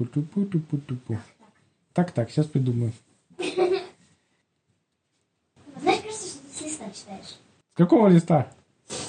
Пу-ту-пу-ту-пу-ту-пу. 0.01 1.19
Так, 1.93 2.11
так, 2.11 2.31
сейчас 2.31 2.47
придумаю. 2.47 2.91
Знаешь, 3.37 3.61
кажется, 6.01 6.27
что 6.27 6.39
ты 6.39 6.53
с 6.55 6.61
листа 6.61 6.89
читаешь. 6.89 7.27
С 7.27 7.75
какого 7.75 8.07
листа? 8.07 8.51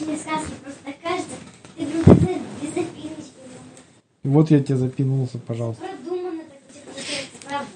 Мне 0.01 0.19
сказки 0.19 0.53
просто 0.63 0.85
так 0.85 1.01
кажется. 1.01 1.35
Ты 1.77 1.87
прям 1.87 2.03
без, 2.19 2.43
без 2.61 2.75
запиночки. 2.75 3.33
Вот 4.23 4.51
я 4.51 4.63
тебе 4.63 4.77
запинулся, 4.77 5.39
пожалуйста. 5.39 5.83
Продуманно 5.85 6.43
так. 7.49 7.67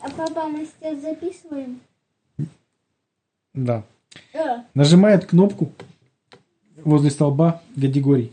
А 0.00 0.10
папа, 0.10 0.48
мы 0.48 0.66
сейчас 0.66 1.00
записываем? 1.00 1.80
Да. 3.52 3.82
Да. 4.32 4.66
Нажимает 4.74 5.26
кнопку 5.26 5.72
возле 6.76 7.10
столба 7.10 7.62
категорий. 7.74 8.32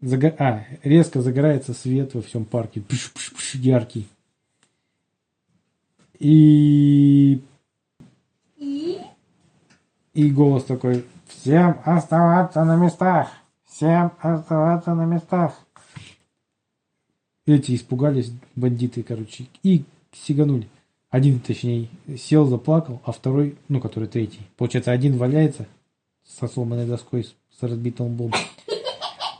Зага- 0.00 0.34
А, 0.38 0.64
резко 0.82 1.20
загорается 1.20 1.74
свет 1.74 2.14
во 2.14 2.22
всем 2.22 2.44
парке. 2.44 2.80
Пш-пш-пш, 2.80 3.54
яркий. 3.56 4.08
И... 6.18 7.42
И 10.14 10.30
голос 10.30 10.64
такой. 10.64 11.04
Всем 11.26 11.80
оставаться 11.84 12.64
на 12.64 12.76
местах. 12.76 13.30
Всем 13.66 14.12
оставаться 14.20 14.94
на 14.94 15.04
местах. 15.06 15.58
Эти 17.46 17.74
испугались, 17.74 18.32
бандиты, 18.56 19.02
короче, 19.02 19.46
и 19.62 19.84
сиганули. 20.12 20.68
Один, 21.10 21.40
точнее, 21.40 21.88
сел, 22.18 22.46
заплакал, 22.46 23.00
а 23.04 23.12
второй, 23.12 23.56
ну, 23.68 23.80
который 23.80 24.08
третий. 24.08 24.40
Получается, 24.56 24.92
один 24.92 25.16
валяется 25.18 25.66
со 26.26 26.48
сломанной 26.48 26.86
доской, 26.86 27.24
с, 27.24 27.34
разбитым 27.60 28.06
лбом. 28.06 28.32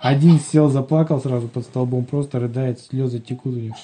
Один 0.01 0.39
сел, 0.39 0.69
заплакал 0.69 1.21
сразу 1.21 1.49
под 1.49 1.65
столбом, 1.65 2.05
просто 2.05 2.39
рыдает, 2.39 2.79
слезы 2.79 3.21
текут 3.21 3.55
у 3.55 3.59
него. 3.59 3.75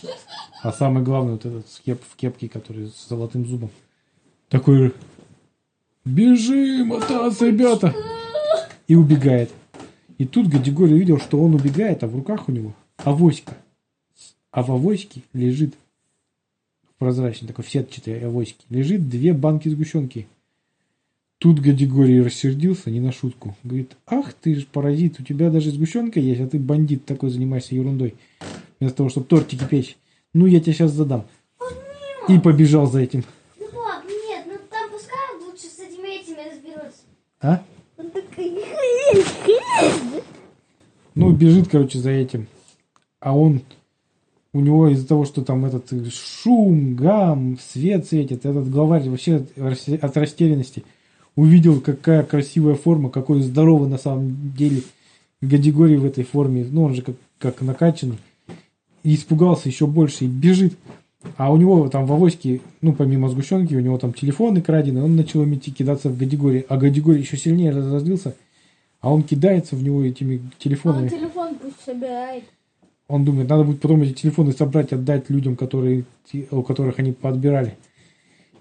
А 0.62 0.70
самый 0.70 1.02
главный, 1.02 1.32
вот 1.32 1.46
этот 1.46 1.66
с 1.68 1.80
кеп- 1.84 2.02
в 2.06 2.14
кепке, 2.16 2.48
который 2.48 2.88
с 2.88 3.08
золотым 3.08 3.46
зубом. 3.46 3.70
Такой, 4.50 4.92
бежим, 6.04 6.88
мотаться, 6.88 7.46
ребята! 7.46 7.94
И 8.86 8.94
убегает. 8.94 9.50
И 10.18 10.26
тут 10.26 10.48
Гадигорий 10.48 10.94
увидел, 10.94 11.18
что 11.18 11.42
он 11.42 11.54
убегает, 11.54 12.04
а 12.04 12.06
в 12.06 12.14
руках 12.14 12.48
у 12.48 12.52
него 12.52 12.74
авоська. 12.98 13.56
А 14.50 14.62
в 14.62 14.70
авоське 14.72 15.22
лежит 15.32 15.74
прозрачный, 16.98 17.48
такой 17.48 17.64
в 17.64 17.70
сетчатой 17.70 18.26
авоське, 18.26 18.64
лежит 18.68 19.08
две 19.08 19.32
банки 19.32 19.68
сгущенки. 19.68 20.26
Тут 21.38 21.60
Гадигорий 21.60 22.20
рассердился 22.20 22.90
не 22.90 23.00
на 23.00 23.12
шутку. 23.12 23.56
Говорит, 23.64 23.96
ах 24.06 24.34
ты 24.34 24.54
ж 24.56 24.66
паразит, 24.66 25.20
у 25.20 25.22
тебя 25.22 25.50
даже 25.50 25.70
сгущенка 25.70 26.20
есть, 26.20 26.40
а 26.40 26.46
ты 26.46 26.58
бандит 26.58 27.06
такой 27.06 27.30
занимаешься 27.30 27.74
ерундой. 27.74 28.14
Вместо 28.78 28.98
того, 28.98 29.08
чтобы 29.08 29.26
тортики 29.26 29.64
печь. 29.64 29.96
Ну, 30.34 30.44
я 30.44 30.60
тебе 30.60 30.74
сейчас 30.74 30.92
задам. 30.92 31.26
И 32.28 32.38
побежал 32.38 32.86
за 32.86 33.00
этим. 33.00 33.24
Ну, 33.58 33.66
пап, 33.68 34.04
нет, 34.04 34.44
ну 34.46 34.58
там 34.70 34.90
пускай 34.90 35.18
лучше 35.40 35.64
с 35.64 35.78
этими 35.78 36.20
этими 36.20 36.50
разберутся. 36.50 37.02
А? 37.40 37.62
Ну, 41.14 41.32
бежит, 41.32 41.68
короче, 41.68 41.98
за 41.98 42.10
этим. 42.10 42.46
А 43.18 43.36
он, 43.36 43.62
у 44.52 44.60
него 44.60 44.88
из-за 44.88 45.06
того, 45.06 45.24
что 45.24 45.42
там 45.42 45.64
этот 45.64 45.86
шум, 46.12 46.96
гам, 46.96 47.58
свет 47.60 48.06
светит, 48.06 48.44
этот 48.44 48.68
главарь 48.68 49.08
вообще 49.08 49.46
от 49.56 50.16
растерянности 50.16 50.84
увидел, 51.36 51.80
какая 51.80 52.22
красивая 52.24 52.74
форма, 52.74 53.10
какой 53.10 53.42
здоровый 53.42 53.88
на 53.88 53.98
самом 53.98 54.52
деле 54.56 54.82
Гадигорий 55.40 55.96
в 55.96 56.04
этой 56.04 56.24
форме. 56.24 56.66
Ну, 56.68 56.84
он 56.84 56.94
же 56.94 57.02
как, 57.02 57.14
как 57.38 57.62
накачанный. 57.62 58.18
И 59.02 59.14
испугался 59.14 59.68
еще 59.68 59.86
больше 59.86 60.24
и 60.24 60.28
бежит. 60.28 60.76
А 61.36 61.52
у 61.52 61.56
него 61.56 61.88
там 61.88 62.06
в 62.06 62.12
авоське, 62.12 62.60
ну, 62.80 62.92
помимо 62.94 63.28
сгущенки, 63.28 63.74
у 63.74 63.80
него 63.80 63.98
там 63.98 64.12
телефоны 64.12 64.62
крадены, 64.62 65.02
он 65.02 65.16
начал 65.16 65.42
им 65.42 65.54
идти 65.54 65.70
кидаться 65.70 66.08
в 66.08 66.16
Гадигорий. 66.18 66.64
А 66.68 66.76
Гадигорий 66.76 67.20
еще 67.20 67.36
сильнее 67.36 67.70
разозлился, 67.72 68.34
а 69.00 69.12
он 69.12 69.22
кидается 69.22 69.76
в 69.76 69.82
него 69.82 70.02
этими 70.02 70.36
Он 70.36 70.50
телефонами. 70.58 71.08
телефон 71.08 71.54
пусть 71.56 71.80
собирает. 71.84 72.44
Он 73.10 73.24
думает, 73.24 73.48
надо 73.48 73.64
будет 73.64 73.80
потом 73.80 74.02
эти 74.02 74.12
телефоны 74.12 74.52
собрать, 74.52 74.92
отдать 74.92 75.30
людям, 75.30 75.56
которые, 75.56 76.04
у 76.52 76.62
которых 76.62 77.00
они 77.00 77.10
подбирали. 77.10 77.76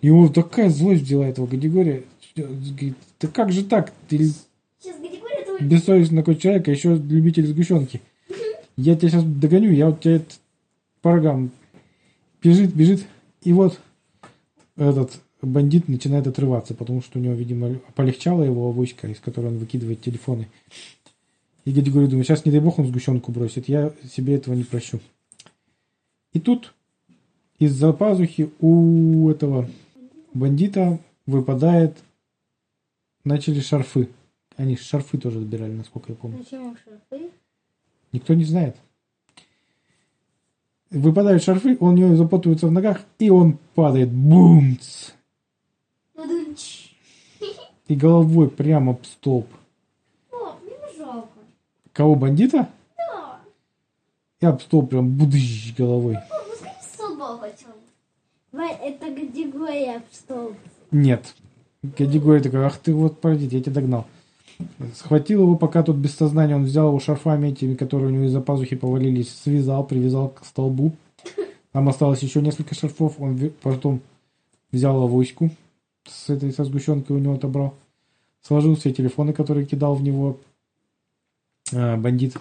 И 0.01 0.07
его 0.07 0.27
такая 0.27 0.69
злость 0.69 1.03
взяла 1.03 1.27
этого 1.27 1.45
категория. 1.45 2.01
Говорит, 2.35 2.95
да 3.21 3.27
как 3.27 3.51
же 3.51 3.63
так? 3.63 3.93
Ты 4.07 4.31
бессовестный 5.62 6.17
такой 6.17 6.35
человек, 6.35 6.67
а 6.67 6.71
еще 6.71 6.95
любитель 6.95 7.45
сгущенки. 7.45 8.01
Я 8.75 8.95
тебя 8.95 9.09
сейчас 9.09 9.23
догоню, 9.23 9.71
я 9.71 9.85
вот 9.88 9.99
тебя 9.99 10.15
это 10.15 10.33
по 11.03 11.12
рогам. 11.12 11.51
Бежит, 12.41 12.73
бежит. 12.73 13.05
И 13.43 13.53
вот 13.53 13.79
этот 14.77 15.12
бандит 15.43 15.88
начинает 15.88 16.25
отрываться, 16.25 16.73
потому 16.73 17.03
что 17.03 17.19
у 17.19 17.21
него, 17.21 17.35
видимо, 17.35 17.75
полегчала 17.93 18.41
его 18.41 18.69
авоська, 18.69 19.07
из 19.07 19.19
которой 19.19 19.47
он 19.47 19.59
выкидывает 19.59 20.01
телефоны. 20.01 20.47
И 21.65 21.72
Гадигорий 21.72 22.08
думает, 22.08 22.26
сейчас, 22.28 22.45
не 22.45 22.52
дай 22.52 22.62
бог, 22.62 22.80
он 22.80 22.88
сгущенку 22.88 23.32
бросит. 23.32 23.67
Я 23.67 23.93
себе 24.12 24.36
этого 24.36 24.54
не 24.54 24.63
прощу. 24.63 25.00
И 26.34 26.39
тут 26.39 26.74
из-за 27.60 27.93
пазухи 27.93 28.52
у 28.60 29.30
этого 29.30 29.69
бандита 30.34 31.00
выпадает... 31.26 31.98
Начали 33.26 33.60
шарфы. 33.60 34.10
Они 34.56 34.78
шарфы 34.78 35.17
тоже 35.17 35.39
отбирали, 35.39 35.74
насколько 35.74 36.13
я 36.13 36.15
помню. 36.15 36.39
Зачем 36.39 36.76
шарфы? 36.84 37.30
Никто 38.13 38.34
не 38.34 38.45
знает. 38.45 38.78
Выпадают 40.89 41.43
шарфы, 41.43 41.78
он 41.80 41.93
у 41.93 41.98
него 41.98 42.15
запутывается 42.15 42.67
в 42.67 42.72
ногах, 42.72 43.02
и 43.19 43.30
он 43.30 43.60
падает. 43.76 44.10
Бумц! 44.10 45.12
И 47.88 47.95
головой 47.95 48.50
прямо 48.50 48.93
об 48.93 49.04
столб. 49.06 49.48
О, 50.32 50.58
мне 50.63 50.72
не 50.72 50.98
жалко. 50.98 51.39
Кого, 51.93 52.15
бандита? 52.15 52.69
Да. 52.97 53.39
И 54.41 54.45
об 54.45 54.62
столб 54.62 54.89
прям 54.89 55.10
будыщ 55.10 55.75
головой. 55.75 56.17
Хотел. 57.39 57.69
Вань, 58.52 58.75
это 58.82 59.13
категория 59.13 60.02
в 60.10 60.15
столб. 60.15 60.56
Нет. 60.91 61.36
Категория 61.97 62.41
такой, 62.41 62.65
ах 62.65 62.78
ты 62.78 62.93
вот, 62.93 63.21
подождите, 63.21 63.58
я 63.58 63.63
тебя 63.63 63.75
догнал. 63.75 64.06
Схватил 64.95 65.43
его, 65.43 65.56
пока 65.56 65.84
тут 65.84 65.95
без 65.95 66.15
сознания, 66.15 66.56
он 66.56 66.65
взял 66.65 66.88
его 66.88 66.99
шарфами 66.99 67.49
этими, 67.49 67.75
которые 67.75 68.10
у 68.10 68.12
него 68.12 68.25
из-за 68.25 68.41
пазухи 68.41 68.75
повалились, 68.75 69.34
связал, 69.34 69.86
привязал 69.86 70.30
к 70.30 70.45
столбу. 70.45 70.93
Там 71.71 71.88
осталось 71.88 72.23
еще 72.23 72.41
несколько 72.41 72.75
шарфов, 72.75 73.19
он 73.19 73.52
потом 73.62 74.02
взял 74.71 75.02
авоську 75.02 75.52
с 76.06 76.30
этой 76.30 76.52
со 76.52 76.63
сгущенкой 76.63 77.15
у 77.15 77.19
него 77.19 77.36
отобрал, 77.36 77.75
сложил 78.41 78.75
все 78.75 78.91
телефоны, 78.91 79.34
которые 79.34 79.65
кидал 79.65 79.95
в 79.95 80.04
него 80.04 80.38
бандит. 81.71 82.36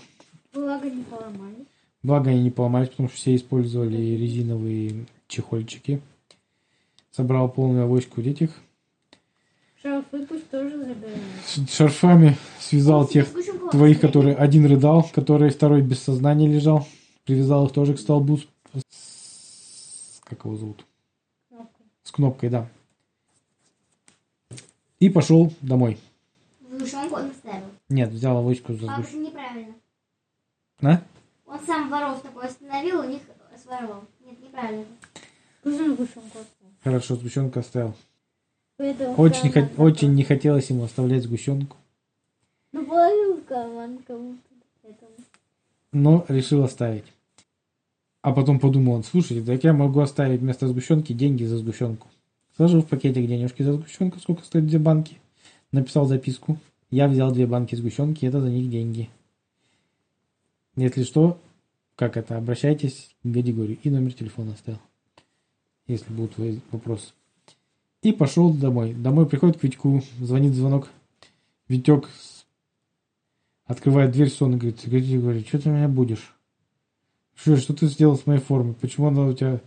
Благо 0.52 0.90
не 0.90 1.02
поломали. 1.02 1.66
Благо 2.02 2.30
они 2.30 2.42
не 2.42 2.50
поломались, 2.50 2.88
потому 2.90 3.08
что 3.08 3.18
все 3.18 3.34
использовали 3.34 3.96
резиновые 3.96 5.06
чехольчики. 5.26 6.00
Собрал 7.10 7.48
полную 7.50 7.84
авоську 7.84 8.20
этих. 8.20 8.50
Шарфы 9.82 10.26
пусть 10.26 10.50
тоже 10.50 10.78
забирают. 10.78 11.70
Шарфами 11.70 12.36
связал 12.60 13.06
тех 13.06 13.28
Сгущенку 13.28 13.70
твоих, 13.70 14.00
которые 14.00 14.34
один 14.36 14.66
рыдал, 14.66 15.08
который 15.12 15.50
второй 15.50 15.82
без 15.82 16.00
сознания 16.00 16.48
лежал. 16.48 16.86
Привязал 17.24 17.66
их 17.66 17.72
тоже 17.72 17.94
к 17.94 18.00
столбу. 18.00 18.38
С... 18.88 20.20
Как 20.24 20.44
его 20.44 20.56
зовут? 20.56 20.84
Кнопкой. 21.48 21.86
С 22.02 22.10
кнопкой, 22.10 22.50
да. 22.50 22.68
И 25.00 25.08
пошел 25.10 25.52
домой. 25.60 25.98
Сгущенку 26.70 27.16
он 27.16 27.30
оставил. 27.30 27.66
Нет, 27.88 28.10
взял 28.10 28.36
авоську 28.36 28.74
за 28.74 28.86
Папа, 28.86 29.00
сгущ- 29.00 29.08
это 29.08 29.16
неправильно. 29.18 29.74
А? 30.82 31.02
Он 31.46 31.60
сам 31.66 31.88
воров 31.88 32.22
такой 32.22 32.46
остановил, 32.46 33.00
у 33.00 33.04
них 33.04 33.22
своровал. 33.62 34.04
Нет, 34.24 34.40
неправильно. 34.42 34.84
Нужно 35.64 35.94
сгущенку 35.94 36.38
оставить. 36.38 36.74
Хорошо, 36.84 37.16
сгущенку 37.16 37.58
оставил. 37.60 37.94
Поэтому 38.76 39.14
Очень, 39.16 39.50
хот- 39.50 39.70
очень 39.78 40.14
не 40.14 40.22
хотелось 40.22 40.70
ему 40.70 40.84
оставлять 40.84 41.24
сгущенку. 41.24 41.76
Ну, 42.72 42.84
положил 42.86 43.40
карман 43.48 43.98
кому-то. 44.06 44.38
Но 45.92 46.24
решил 46.28 46.62
оставить. 46.62 47.04
А 48.20 48.32
потом 48.32 48.60
подумал 48.60 48.94
он, 48.94 49.04
слушайте, 49.04 49.44
так 49.44 49.64
я 49.64 49.72
могу 49.72 50.00
оставить 50.00 50.40
вместо 50.40 50.68
сгущенки 50.68 51.12
деньги 51.14 51.44
за 51.44 51.56
сгущенку. 51.56 52.06
Сложил 52.56 52.82
в 52.82 52.86
пакетик 52.86 53.26
денежки 53.26 53.62
за 53.62 53.72
сгущенку, 53.72 54.18
сколько 54.18 54.44
стоит 54.44 54.66
две 54.66 54.78
банки. 54.78 55.18
Написал 55.72 56.04
записку. 56.06 56.58
Я 56.90 57.08
взял 57.08 57.32
две 57.32 57.46
банки 57.46 57.74
сгущенки, 57.74 58.24
это 58.24 58.40
за 58.40 58.48
них 58.48 58.70
деньги. 58.70 59.10
Если 60.76 61.02
что, 61.02 61.38
как 61.96 62.16
это, 62.16 62.36
обращайтесь 62.36 63.14
к 63.22 63.26
Гадигорию. 63.26 63.78
И 63.82 63.90
номер 63.90 64.12
телефона 64.12 64.52
оставил. 64.52 64.80
Если 65.86 66.12
будут 66.12 66.34
вопросы. 66.70 67.12
И 68.02 68.12
пошел 68.12 68.52
домой. 68.52 68.94
Домой 68.94 69.26
приходит 69.26 69.58
к 69.58 69.64
Витьку, 69.64 70.02
звонит 70.20 70.54
звонок. 70.54 70.88
Витек 71.66 72.08
открывает 73.66 74.12
дверь 74.12 74.30
сонно, 74.30 74.56
говорит, 74.56 74.80
Гадигорий, 74.86 75.44
что 75.44 75.58
ты 75.58 75.68
меня 75.68 75.88
будешь? 75.88 76.34
Что, 77.34 77.56
что 77.56 77.74
ты 77.74 77.86
сделал 77.86 78.16
с 78.16 78.26
моей 78.26 78.40
формой? 78.40 78.74
Почему 78.74 79.08
она 79.08 79.26
у 79.26 79.32
тебя 79.32 79.60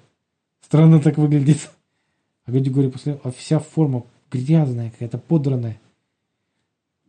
странно 0.61 0.99
так 0.99 1.17
выглядит? 1.17 1.69
А 2.45 2.51
Гади 2.51 2.69
говорит, 2.69 2.93
после, 2.93 3.19
а 3.23 3.31
вся 3.31 3.59
форма 3.59 4.05
грязная 4.31 4.91
какая-то, 4.91 5.17
подранная. 5.17 5.79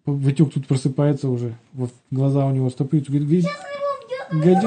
Витек 0.05 0.53
тут 0.53 0.67
просыпается 0.67 1.29
уже, 1.29 1.55
вот 1.73 1.93
глаза 2.11 2.45
у 2.47 2.51
него 2.51 2.71
стопаются, 2.71 3.13
говорит, 3.13 3.45
говорит, 4.31 4.59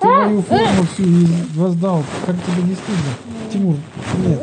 ты 0.00 0.06
мою 0.06 0.42
форму 0.42 0.82
всю 0.92 1.02
не 1.02 1.26
воздал, 1.54 2.04
как 2.24 2.36
тебе 2.44 2.62
не 2.62 2.74
стыдно? 2.74 3.12
Тимур, 3.52 3.76
нет, 4.24 4.40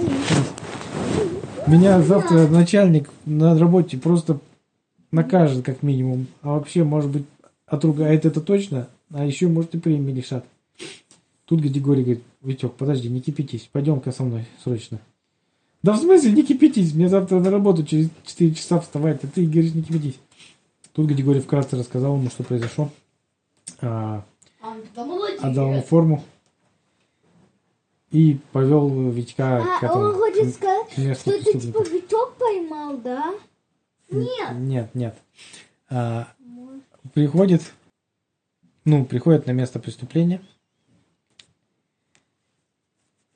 меня 1.67 2.01
завтра 2.01 2.47
начальник 2.47 3.09
на 3.25 3.57
работе 3.57 3.97
просто 3.97 4.39
накажет 5.11 5.63
как 5.63 5.83
минимум, 5.83 6.27
а 6.41 6.55
вообще, 6.55 6.83
может 6.83 7.09
быть, 7.09 7.23
отругает 7.65 8.25
это 8.25 8.41
точно, 8.41 8.89
а 9.13 9.25
еще, 9.25 9.47
может, 9.47 9.73
и 9.73 9.79
премии 9.79 10.11
лишат. 10.11 10.45
Тут 11.45 11.61
Гадигорий 11.61 12.03
говорит, 12.03 12.23
Витек, 12.41 12.73
подожди, 12.73 13.07
не 13.07 13.21
кипятись, 13.21 13.69
пойдем-ка 13.71 14.11
со 14.11 14.23
мной 14.23 14.45
срочно. 14.63 14.99
Да 15.85 15.93
в 15.93 15.99
смысле, 15.99 16.31
не 16.31 16.41
кипятись, 16.41 16.95
мне 16.95 17.07
завтра 17.07 17.39
на 17.39 17.51
работу 17.51 17.85
через 17.85 18.09
4 18.25 18.55
часа 18.55 18.79
вставать, 18.79 19.23
а 19.23 19.27
ты 19.27 19.45
говоришь, 19.45 19.75
не 19.75 19.83
кипятись. 19.83 20.19
Тут 20.93 21.05
Гадигорий 21.05 21.41
вкратце 21.41 21.77
рассказал 21.77 22.17
ему, 22.17 22.31
что 22.31 22.43
произошло. 22.43 22.89
А, 23.81 24.25
А 24.61 24.75
отдал 25.41 25.73
ему 25.73 25.83
форму 25.83 26.23
и 28.09 28.39
повел 28.51 29.11
Витька 29.11 29.63
к 29.79 29.83
А, 29.83 29.93
он 29.93 30.07
этому 30.07 30.13
хочет 30.13 30.55
сказать, 30.55 31.19
что 31.19 31.31
это 31.31 31.59
типа. 31.59 31.83
Витек 31.83 32.33
поймал, 32.39 32.97
да? 32.97 33.35
Нет. 34.09 34.55
Нет, 34.55 34.89
нет. 34.95 35.15
А, 35.91 36.29
приходит, 37.13 37.61
ну, 38.85 39.05
приходит 39.05 39.45
на 39.45 39.51
место 39.51 39.77
преступления. 39.77 40.41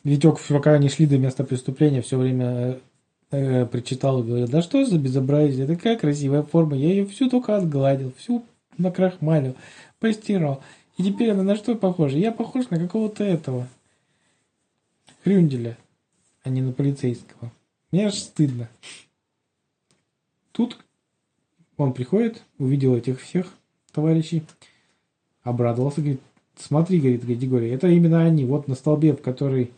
Витек, 0.09 0.39
пока 0.47 0.73
они 0.73 0.89
шли 0.89 1.05
до 1.05 1.19
места 1.19 1.43
преступления, 1.43 2.01
все 2.01 2.17
время 2.17 2.79
э, 3.29 3.67
причитал 3.67 4.21
и 4.21 4.25
говорил, 4.25 4.47
да 4.47 4.63
что 4.63 4.83
за 4.83 4.97
безобразие, 4.97 5.67
такая 5.67 5.97
красивая 5.97 6.41
форма, 6.41 6.75
я 6.75 6.89
ее 6.89 7.05
всю 7.05 7.29
только 7.29 7.55
отгладил, 7.55 8.11
всю 8.17 8.43
накрахмалил, 8.79 9.55
постирал. 9.99 10.63
И 10.97 11.03
теперь 11.03 11.29
она 11.29 11.43
на 11.43 11.55
что 11.55 11.75
похожа? 11.75 12.17
Я 12.17 12.31
похож 12.31 12.71
на 12.71 12.79
какого-то 12.79 13.23
этого 13.23 13.67
Хрюнделя, 15.23 15.77
а 16.43 16.49
не 16.49 16.61
на 16.61 16.71
полицейского. 16.71 17.51
Мне 17.91 18.07
аж 18.07 18.15
стыдно. 18.15 18.67
Тут 20.51 20.77
он 21.77 21.93
приходит, 21.93 22.41
увидел 22.57 22.95
этих 22.95 23.21
всех 23.21 23.53
товарищей, 23.91 24.43
обрадовался, 25.43 26.01
говорит, 26.01 26.21
смотри, 26.55 26.99
говорит 26.99 27.23
Григорий, 27.23 27.69
это 27.69 27.87
именно 27.87 28.23
они, 28.23 28.45
вот 28.45 28.67
на 28.67 28.73
столбе, 28.73 29.13
в 29.13 29.21
который 29.21 29.71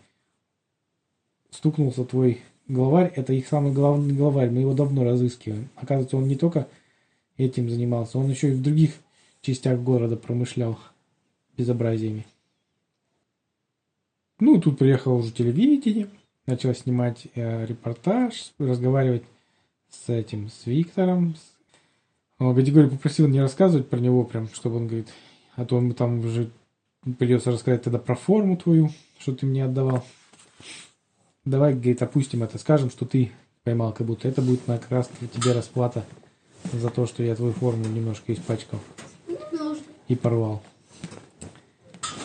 стукнулся 1.51 2.03
твой 2.03 2.41
главарь, 2.67 3.11
это 3.15 3.33
их 3.33 3.47
самый 3.47 3.73
главный 3.73 4.13
главарь, 4.13 4.49
мы 4.49 4.61
его 4.61 4.73
давно 4.73 5.03
разыскиваем. 5.03 5.69
Оказывается, 5.75 6.17
он 6.17 6.27
не 6.27 6.35
только 6.35 6.67
этим 7.37 7.69
занимался, 7.69 8.17
он 8.17 8.29
еще 8.29 8.49
и 8.49 8.55
в 8.55 8.61
других 8.61 8.93
частях 9.41 9.79
города 9.79 10.15
промышлял 10.15 10.79
безобразиями. 11.57 12.25
Ну, 14.39 14.59
тут 14.59 14.79
приехало 14.79 15.13
уже 15.15 15.31
телевидение, 15.31 16.09
начал 16.47 16.73
снимать 16.73 17.27
э, 17.35 17.65
репортаж, 17.65 18.53
разговаривать 18.57 19.23
с 19.89 20.09
этим, 20.09 20.49
с 20.49 20.65
Виктором. 20.65 21.35
С... 21.35 21.51
Гадигорий 22.39 22.89
попросил 22.89 23.27
не 23.27 23.39
рассказывать 23.39 23.87
про 23.87 23.99
него 23.99 24.23
прям, 24.23 24.47
чтобы 24.47 24.77
он 24.77 24.87
говорит, 24.87 25.09
а 25.55 25.65
то 25.65 25.77
ему 25.77 25.93
там 25.93 26.19
уже 26.19 26.49
придется 27.19 27.51
рассказать 27.51 27.83
тогда 27.83 27.99
про 27.99 28.15
форму 28.15 28.57
твою, 28.57 28.89
что 29.19 29.35
ты 29.35 29.45
мне 29.45 29.65
отдавал. 29.65 30.03
Давай, 31.45 31.73
говорит, 31.73 32.01
опустим 32.01 32.43
это, 32.43 32.57
скажем, 32.57 32.89
что 32.89 33.05
ты 33.05 33.31
поймал, 33.63 33.93
как 33.93 34.05
будто 34.07 34.27
это 34.27 34.41
будет 34.41 34.67
на 34.67 34.77
как 34.77 34.91
раз 34.91 35.09
для 35.19 35.27
тебе 35.27 35.53
расплата 35.53 36.05
за 36.71 36.89
то, 36.89 37.07
что 37.07 37.23
я 37.23 37.35
твою 37.35 37.53
форму 37.53 37.85
немножко 37.87 38.33
испачкал 38.33 38.79
и 40.07 40.15
порвал. 40.15 40.61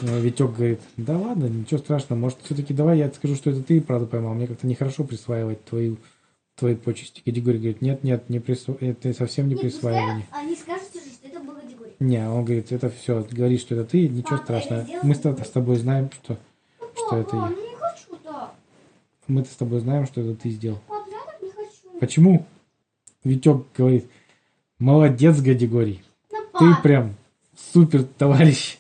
Э, 0.03 0.21
Витек 0.21 0.53
говорит, 0.53 0.81
да 0.97 1.17
ладно, 1.17 1.47
ничего 1.47 1.79
страшного, 1.79 2.19
может, 2.19 2.39
все-таки 2.43 2.75
давай 2.75 2.99
я 2.99 3.11
скажу, 3.11 3.35
что 3.37 3.51
это 3.51 3.63
ты, 3.63 3.81
правда, 3.81 4.07
поймал, 4.07 4.35
мне 4.35 4.47
как-то 4.47 4.67
нехорошо 4.67 5.05
присваивать 5.05 5.65
твою, 5.65 5.97
твои 6.57 6.75
почести. 6.75 7.23
Гадигорий 7.25 7.59
говорит, 7.59 7.83
нет, 7.83 8.05
нет, 8.05 8.29
не 8.29 8.41
присва... 8.41 8.77
это 8.81 9.13
совсем 9.15 9.49
не 9.49 9.55
Нет, 9.55 9.63
присваивание. 9.63 10.25
пускай 10.25 10.45
они 10.45 10.57
скажут, 10.57 10.89
уже, 10.95 11.11
что 11.15 11.29
это 11.29 11.41
был 11.41 11.55
Гадигорий. 11.55 11.95
Не, 12.01 12.29
он 12.29 12.45
говорит, 12.45 12.73
это 12.73 12.91
все, 12.91 13.27
говорит, 13.31 13.61
что 13.61 13.75
это 13.75 13.89
ты, 13.89 14.09
ничего 14.09 14.37
Папа, 14.37 14.45
страшного. 14.45 14.87
Мы 15.03 15.15
с, 15.15 15.19
тобой 15.19 15.77
знаем, 15.77 16.11
что, 16.13 16.39
что 16.95 17.17
это 17.17 17.37
я. 17.37 17.47
ну 17.49 17.71
не 17.71 17.77
хочу 17.77 18.17
так. 18.23 18.55
Мы 19.29 19.45
с 19.45 19.57
тобой 19.57 19.81
знаем, 19.81 20.07
что 20.07 20.21
это 20.21 20.35
ты 20.41 20.51
сделал. 20.51 20.79
Пап, 20.87 21.07
я 21.11 21.19
так 21.25 21.43
не 21.43 21.51
хочу. 21.51 21.99
Почему? 22.01 22.47
Витек 23.25 23.65
говорит, 23.77 24.09
молодец, 24.79 25.41
Гадигорий. 25.41 26.03
Ну, 26.31 26.39
Ты 26.59 26.75
пап, 26.75 26.83
прям 26.83 27.15
супер 27.73 28.05
товарищ. 28.05 28.79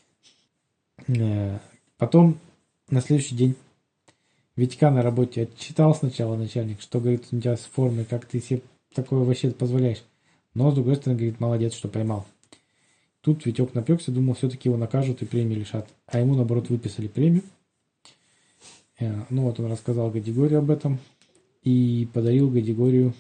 Э, 1.09 1.59
Потом 1.99 2.39
на 2.91 3.01
следующий 3.01 3.35
день 3.35 3.55
Витька 4.55 4.91
на 4.91 5.03
работе 5.03 5.43
отчитал 5.43 5.95
сначала 5.95 6.37
начальник, 6.37 6.81
что, 6.81 7.01
говорит, 7.01 7.27
у 7.31 7.41
тебя 7.41 7.57
с 7.57 7.61
формой, 7.61 8.05
как 8.05 8.27
ты 8.27 8.41
себе 8.41 8.63
такое 8.95 9.21
вообще 9.25 9.51
позволяешь. 9.51 10.03
Но, 10.55 10.71
с 10.71 10.75
другой 10.75 10.97
стороны, 10.97 11.19
говорит, 11.19 11.41
молодец, 11.41 11.75
что 11.75 11.89
поймал. 11.89 12.27
Тут 13.21 13.45
Витек 13.45 13.75
напекся, 13.75 14.13
думал, 14.13 14.35
все-таки 14.35 14.69
его 14.69 14.79
накажут 14.79 15.21
и 15.21 15.27
премию 15.27 15.59
лишат. 15.59 15.89
А 16.07 16.21
ему, 16.21 16.35
наоборот, 16.35 16.71
выписали 16.71 17.09
премию. 17.09 17.43
Э, 18.99 19.25
Ну 19.31 19.43
вот 19.43 19.61
он 19.61 19.71
рассказал 19.71 20.11
Гадигорию 20.11 20.61
об 20.61 20.71
этом 20.71 20.99
и 21.63 22.09
подарил 22.13 22.51
Гадигорию, 22.51 23.15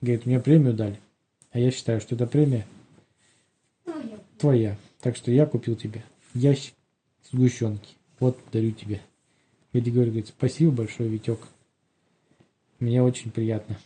говорит, 0.00 0.26
мне 0.26 0.40
премию 0.40 0.74
дали. 0.74 0.98
А 1.52 1.58
я 1.58 1.70
считаю, 1.70 2.00
что 2.00 2.14
эта 2.14 2.26
премия 2.26 2.66
твоя. 4.38 4.76
Так 5.00 5.16
что 5.16 5.30
я 5.30 5.46
купил 5.46 5.76
тебе 5.76 6.02
ящик 6.34 6.74
сгущенки. 7.30 7.94
Вот, 8.20 8.38
дарю 8.52 8.72
тебе. 8.72 9.00
Гадигорий 9.72 10.08
говорит, 10.10 10.28
спасибо 10.28 10.72
большое, 10.72 11.08
Витек. 11.08 11.38
Мне 12.78 13.02
очень 13.02 13.30
приятно. 13.30 13.78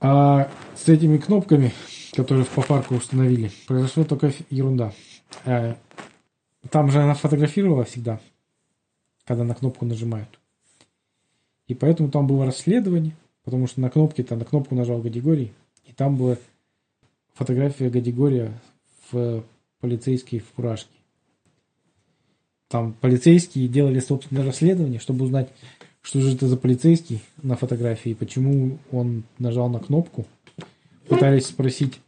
А 0.00 0.50
с 0.74 0.88
этими 0.88 1.16
кнопками, 1.18 1.72
которые 2.12 2.44
по 2.44 2.62
парку 2.62 2.96
установили, 2.96 3.52
произошла 3.66 4.04
только 4.04 4.32
ерунда. 4.50 4.92
Э, 5.44 5.76
Там 6.70 6.90
же 6.90 7.00
она 7.00 7.14
фотографировала 7.14 7.84
всегда, 7.84 8.20
когда 9.32 9.44
на 9.44 9.54
кнопку 9.54 9.86
нажимают. 9.86 10.28
И 11.66 11.74
поэтому 11.74 12.10
там 12.10 12.26
было 12.26 12.44
расследование, 12.44 13.16
потому 13.44 13.66
что 13.66 13.80
на 13.80 13.88
кнопке-то 13.88 14.36
на 14.36 14.44
кнопку 14.44 14.74
нажал 14.74 15.00
Гадигорий, 15.00 15.52
и 15.86 15.92
там 15.92 16.16
была 16.16 16.36
фотография 17.32 17.88
Гадигория 17.88 18.52
в 19.10 19.42
полицейской 19.80 20.40
фуражке. 20.40 20.90
Там 22.68 22.92
полицейские 22.92 23.68
делали 23.68 24.00
собственное 24.00 24.44
расследование, 24.44 25.00
чтобы 25.00 25.24
узнать, 25.24 25.48
что 26.02 26.20
же 26.20 26.34
это 26.34 26.46
за 26.46 26.58
полицейский 26.58 27.22
на 27.42 27.56
фотографии, 27.56 28.12
почему 28.12 28.78
он 28.90 29.22
нажал 29.38 29.70
на 29.70 29.78
кнопку. 29.78 30.26
Пытались 31.08 31.46
спросить 31.46 32.00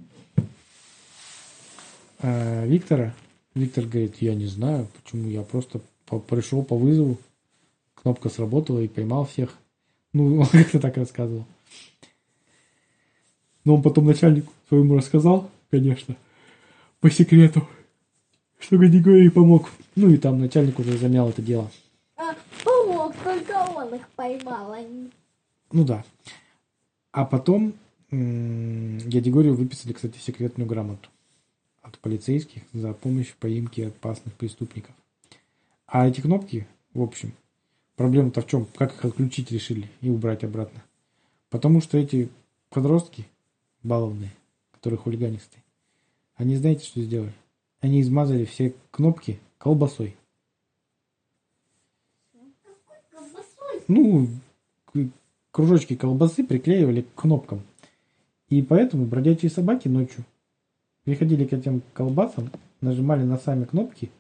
э, 2.19 2.67
Виктора. 2.67 3.15
Виктор 3.55 3.87
говорит, 3.87 4.17
я 4.21 4.35
не 4.35 4.47
знаю, 4.47 4.89
почему, 5.03 5.31
я 5.31 5.43
просто 5.43 5.81
по- 6.07 6.19
пришел 6.21 6.63
по 6.65 6.77
вызову, 6.77 7.19
кнопка 7.95 8.29
сработала 8.29 8.81
и 8.81 8.89
поймал 8.89 9.27
всех. 9.27 9.57
Ну, 10.13 10.39
он 10.41 10.47
как-то 10.47 10.81
так 10.81 10.97
рассказывал. 10.97 11.45
Но 13.65 13.77
он 13.77 13.83
потом 13.83 14.07
начальнику 14.07 14.53
своему 14.69 14.97
рассказал, 14.97 15.51
конечно, 15.71 16.17
по 17.01 17.11
секрету, 17.11 17.67
что 18.59 18.77
Гадигорий 18.79 19.31
помог. 19.31 19.71
Ну 19.97 20.11
и 20.11 20.17
там 20.17 20.39
начальник 20.41 20.79
уже 20.79 20.99
замял 20.99 21.31
это 21.31 21.41
дело. 21.41 21.71
А, 22.17 22.35
помог, 22.63 23.15
только 23.23 23.53
он 23.75 23.95
их 23.95 24.09
поймал, 24.11 24.73
а 24.73 24.81
не... 24.83 25.11
Ну 25.73 25.85
да. 25.85 26.05
А 27.13 27.25
потом 27.25 27.75
м, 28.11 28.99
Гадигорию 28.99 29.55
выписали, 29.55 29.93
кстати, 29.93 30.19
секретную 30.19 30.69
грамоту 30.69 31.09
от 31.83 31.99
полицейских 31.99 32.63
за 32.73 32.93
помощь 32.93 33.29
в 33.29 33.37
поимке 33.37 33.89
опасных 33.89 34.35
преступников. 34.35 34.95
А 35.87 36.09
эти 36.09 36.21
кнопки, 36.21 36.67
в 36.93 37.03
общем, 37.03 37.33
проблема-то 37.97 38.41
в 38.41 38.47
чем? 38.47 38.67
Как 38.77 38.95
их 38.95 39.05
отключить 39.05 39.51
решили 39.51 39.89
и 40.01 40.11
убрать 40.11 40.45
обратно? 40.45 40.83
Потому 41.51 41.81
что 41.81 41.99
эти 41.99 42.31
подростки 42.71 43.27
баловные, 43.83 44.33
которые 44.73 44.99
хулиганистые, 44.99 45.63
они 46.37 46.57
знаете, 46.57 46.85
что 46.85 47.01
сделали? 47.01 47.35
Они 47.81 48.01
измазали 48.01 48.45
все 48.45 48.75
кнопки 48.91 49.39
колбасой. 49.59 50.17
Ну, 53.87 54.29
кружочки 55.51 55.95
колбасы 55.95 56.43
приклеивали 56.43 57.03
к 57.03 57.15
кнопкам. 57.15 57.63
И 58.49 58.63
поэтому 58.63 59.05
бродячие 59.05 59.51
собаки 59.51 59.89
ночью 59.89 60.25
приходили 61.05 61.45
к 61.45 61.53
этим 61.53 61.83
колбасам, 61.93 62.51
нажимали 62.81 63.23
на 63.23 63.39
сами 63.39 63.65
кнопки, 63.65 64.11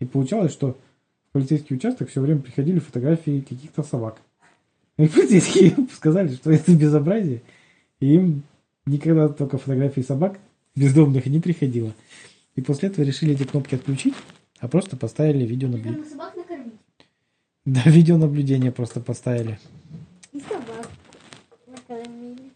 и 0.00 0.04
получалось, 0.04 0.52
что 0.52 0.76
в 1.28 1.32
полицейский 1.32 1.76
участок 1.76 2.10
все 2.10 2.20
время 2.20 2.40
приходили 2.40 2.80
фотографии 2.80 3.40
каких-то 3.40 3.84
собак. 3.84 4.20
И 4.98 5.06
полицейские 5.06 5.74
сказали, 5.94 6.34
что 6.34 6.50
это 6.50 6.74
безобразие, 6.74 7.42
и 8.00 8.14
им 8.14 8.42
никогда 8.86 9.28
только 9.28 9.56
фотографии 9.58 10.00
собак 10.00 10.40
бездомных 10.74 11.26
не 11.26 11.40
приходило. 11.40 11.94
И 12.56 12.62
после 12.62 12.88
этого 12.88 13.04
решили 13.04 13.34
эти 13.34 13.44
кнопки 13.44 13.76
отключить, 13.76 14.14
а 14.58 14.68
просто 14.68 14.96
поставили 14.96 15.44
видеонаблюдение. 15.44 16.04
Да, 17.64 17.82
видеонаблюдение 17.84 18.72
просто 18.72 19.00
поставили. 19.00 19.58
И 20.32 20.40
собак 20.40 20.88
накормили. 21.66 22.52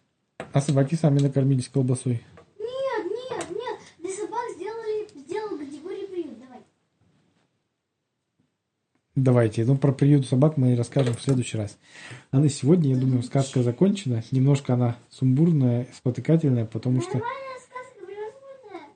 А 0.52 0.60
собаки 0.60 0.94
сами 0.94 1.20
накормились 1.20 1.68
колбасой. 1.68 2.22
Нет, 2.58 3.04
нет, 3.30 3.46
нет. 3.50 3.78
Для 3.98 4.10
собак 4.10 4.44
сделали, 4.56 5.06
сделал 5.14 5.58
категорию 5.58 6.08
приют. 6.08 6.38
Давай. 6.38 6.60
Давайте, 9.24 9.64
ну 9.64 9.78
про 9.78 9.90
приют 9.90 10.26
собак 10.26 10.58
мы 10.58 10.76
расскажем 10.76 11.14
в 11.14 11.22
следующий 11.22 11.56
раз. 11.56 11.78
А 12.30 12.40
на 12.40 12.50
сегодня, 12.50 12.90
я 12.90 13.00
думаю, 13.00 13.22
сказка 13.22 13.62
закончена. 13.62 14.22
Немножко 14.30 14.74
она 14.74 14.98
сумбурная, 15.08 15.86
спотыкательная, 15.94 16.66
потому 16.66 17.00
что 17.00 17.22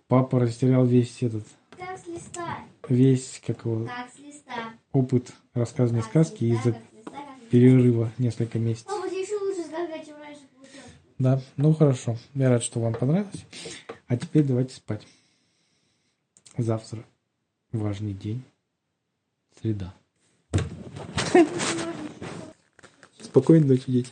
папа 0.06 0.38
растерял 0.38 0.84
весь 0.84 1.22
этот, 1.22 1.44
весь 2.90 3.40
как 3.46 3.64
его, 3.64 3.88
опыт 4.92 5.32
рассказанной 5.54 6.02
сказки 6.02 6.44
из-за 6.44 6.76
перерыва 7.50 8.12
несколько 8.18 8.58
месяцев. 8.58 8.92
Да, 11.18 11.40
ну 11.56 11.72
хорошо. 11.72 12.18
Я 12.34 12.50
рад, 12.50 12.62
что 12.62 12.80
вам 12.80 12.92
понравилось. 12.92 13.46
А 14.08 14.18
теперь 14.18 14.44
давайте 14.44 14.74
спать. 14.74 15.06
Завтра 16.58 17.02
важный 17.72 18.12
день. 18.12 18.44
Среда. 19.62 19.94
Спокойной 23.22 23.66
ночи, 23.66 23.84
дети. 23.86 24.10